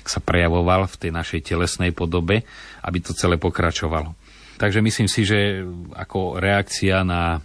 sa 0.06 0.22
prejavoval 0.22 0.86
v 0.86 0.96
tej 0.96 1.10
našej 1.10 1.40
telesnej 1.52 1.90
podobe, 1.90 2.46
aby 2.86 2.98
to 3.02 3.12
celé 3.12 3.36
pokračovalo. 3.36 4.14
Takže 4.58 4.82
myslím 4.82 5.06
si, 5.06 5.22
že 5.22 5.62
ako 5.94 6.42
reakcia 6.42 7.06
na 7.06 7.38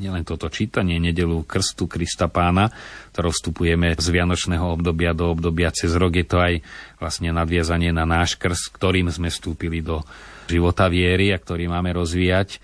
nielen 0.00 0.24
toto 0.24 0.48
čítanie 0.48 0.96
nedelu 0.96 1.44
Krstu 1.44 1.84
Krista 1.84 2.32
Pána, 2.32 2.72
ktorou 3.12 3.28
vstupujeme 3.28 3.92
z 4.00 4.08
Vianočného 4.08 4.64
obdobia 4.64 5.12
do 5.12 5.28
obdobia 5.28 5.68
cez 5.68 5.92
rok, 5.92 6.16
je 6.16 6.24
to 6.24 6.40
aj 6.40 6.54
vlastne 6.96 7.28
nadviazanie 7.36 7.92
na 7.92 8.08
náš 8.08 8.40
krst, 8.40 8.72
ktorým 8.72 9.12
sme 9.12 9.28
vstúpili 9.28 9.84
do 9.84 10.00
života 10.48 10.88
viery 10.88 11.30
a 11.30 11.38
ktorý 11.38 11.68
máme 11.68 11.92
rozvíjať 11.92 12.56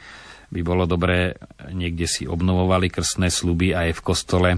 by 0.47 0.63
bolo 0.63 0.87
dobré, 0.87 1.35
niekde 1.75 2.07
si 2.07 2.23
obnovovali 2.23 2.87
krstné 2.87 3.35
sluby 3.35 3.75
aj 3.75 3.99
v 3.99 4.05
kostole. 4.07 4.51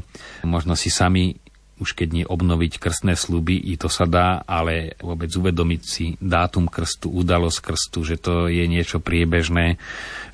Možno 0.45 0.77
si 0.77 0.93
sami 0.93 1.33
už 1.79 1.95
keď 1.95 2.09
nie 2.13 2.25
obnoviť 2.27 2.83
krstné 2.83 3.15
sluby, 3.15 3.59
i 3.59 3.79
to 3.79 3.87
sa 3.91 4.05
dá, 4.05 4.43
ale 4.45 4.99
vôbec 5.01 5.31
uvedomiť 5.31 5.83
si 5.83 6.05
dátum 6.19 6.67
krstu, 6.67 7.11
udalosť 7.11 7.59
krstu, 7.63 7.99
že 8.05 8.17
to 8.19 8.51
je 8.51 8.65
niečo 8.67 8.99
priebežné, 8.99 9.79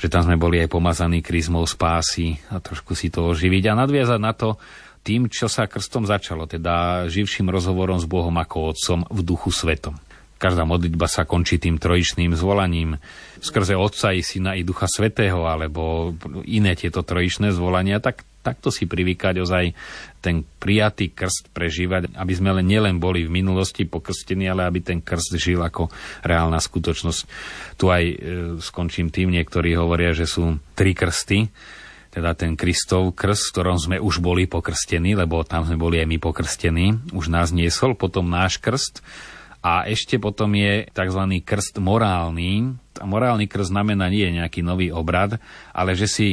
že 0.01 0.09
tam 0.11 0.25
sme 0.25 0.41
boli 0.41 0.61
aj 0.65 0.73
pomazaní 0.73 1.21
krizmou 1.21 1.65
spásy 1.69 2.41
a 2.53 2.59
trošku 2.59 2.97
si 2.97 3.09
to 3.13 3.31
oživiť 3.31 3.71
a 3.71 3.79
nadviazať 3.79 4.21
na 4.21 4.33
to 4.33 4.57
tým, 5.05 5.29
čo 5.29 5.53
sa 5.53 5.69
krstom 5.69 6.09
začalo, 6.09 6.49
teda 6.49 7.07
živším 7.13 7.53
rozhovorom 7.53 8.01
s 8.01 8.09
Bohom 8.09 8.33
ako 8.41 8.73
Otcom 8.73 9.01
v 9.13 9.21
duchu 9.21 9.53
svetom. 9.53 10.01
Každá 10.41 10.67
modlitba 10.67 11.07
sa 11.07 11.29
končí 11.29 11.61
tým 11.61 11.79
trojičným 11.79 12.35
zvolaním 12.35 12.99
skrze 13.39 13.79
Otca 13.79 14.17
i 14.17 14.25
Syna 14.25 14.57
i 14.59 14.67
Ducha 14.67 14.89
Svetého, 14.91 15.47
alebo 15.47 16.13
iné 16.49 16.75
tieto 16.75 17.05
trojičné 17.05 17.53
zvolania, 17.55 18.01
tak 18.01 18.25
takto 18.45 18.69
si 18.69 18.85
privykať 18.85 19.41
ozaj 19.41 19.65
ten 20.21 20.45
prijatý 20.45 21.17
krst 21.17 21.49
prežívať, 21.57 22.13
aby 22.13 22.33
sme 22.37 22.61
len 22.61 22.69
nielen 22.69 23.01
boli 23.01 23.25
v 23.25 23.33
minulosti 23.33 23.89
pokrstení, 23.89 24.45
ale 24.45 24.69
aby 24.69 24.85
ten 24.85 25.01
krst 25.01 25.41
žil 25.41 25.65
ako 25.65 25.89
reálna 26.21 26.61
skutočnosť. 26.61 27.21
Tu 27.81 27.85
aj 27.89 28.05
e, 28.05 28.17
skončím 28.61 29.09
tým, 29.09 29.33
niektorí 29.33 29.73
hovoria, 29.73 30.13
že 30.13 30.29
sú 30.29 30.61
tri 30.77 30.93
krsty, 30.93 31.49
teda 32.13 32.37
ten 32.39 32.55
Kristov 32.55 33.17
krst, 33.19 33.51
v 33.51 33.53
ktorom 33.59 33.79
sme 33.81 33.97
už 33.99 34.23
boli 34.23 34.47
pokrstení, 34.47 35.19
lebo 35.19 35.43
tam 35.43 35.67
sme 35.67 35.75
boli 35.75 35.99
aj 35.99 36.07
my 36.07 36.19
pokrstení, 36.23 36.87
už 37.11 37.27
nás 37.27 37.51
niesol, 37.51 37.99
potom 37.99 38.31
náš 38.31 38.63
krst, 38.63 39.03
a 39.65 39.89
ešte 39.89 40.21
potom 40.21 40.53
je 40.53 40.85
tzv. 40.93 41.23
krst 41.41 41.81
morálny. 41.81 42.77
A 43.01 43.09
morálny 43.09 43.49
krst 43.49 43.73
znamená 43.73 44.13
nie 44.13 44.29
nejaký 44.29 44.61
nový 44.61 44.93
obrad, 44.93 45.41
ale 45.73 45.97
že 45.97 46.05
si 46.05 46.29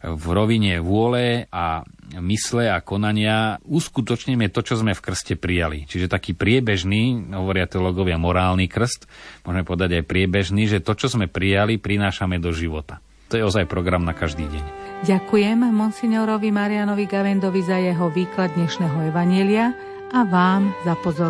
v 0.00 0.26
rovine 0.32 0.80
vôle 0.80 1.44
a 1.52 1.84
mysle 2.18 2.72
a 2.72 2.80
konania 2.80 3.60
uskutočníme 3.68 4.48
to, 4.48 4.64
čo 4.64 4.80
sme 4.80 4.96
v 4.96 5.04
krste 5.04 5.36
prijali. 5.36 5.84
Čiže 5.84 6.10
taký 6.10 6.32
priebežný, 6.32 7.30
hovoria 7.36 7.68
teologovia, 7.68 8.16
morálny 8.16 8.66
krst, 8.66 9.06
môžeme 9.44 9.62
povedať 9.62 10.00
aj 10.00 10.04
priebežný, 10.08 10.66
že 10.66 10.82
to, 10.82 10.96
čo 10.96 11.12
sme 11.12 11.28
prijali, 11.28 11.76
prinášame 11.76 12.40
do 12.40 12.50
života. 12.50 12.98
To 13.30 13.38
je 13.38 13.46
ozaj 13.46 13.70
program 13.70 14.02
na 14.02 14.10
každý 14.10 14.50
deň. 14.50 14.64
Ďakujem 15.06 15.62
monsignorovi 15.70 16.50
Marianovi 16.50 17.06
Gavendovi 17.06 17.62
za 17.62 17.78
jeho 17.78 18.10
výklad 18.10 18.58
dnešného 18.58 19.14
evanielia 19.14 19.70
a 20.10 20.26
vám 20.26 20.74
za 20.82 20.98
pozornosť. 20.98 21.28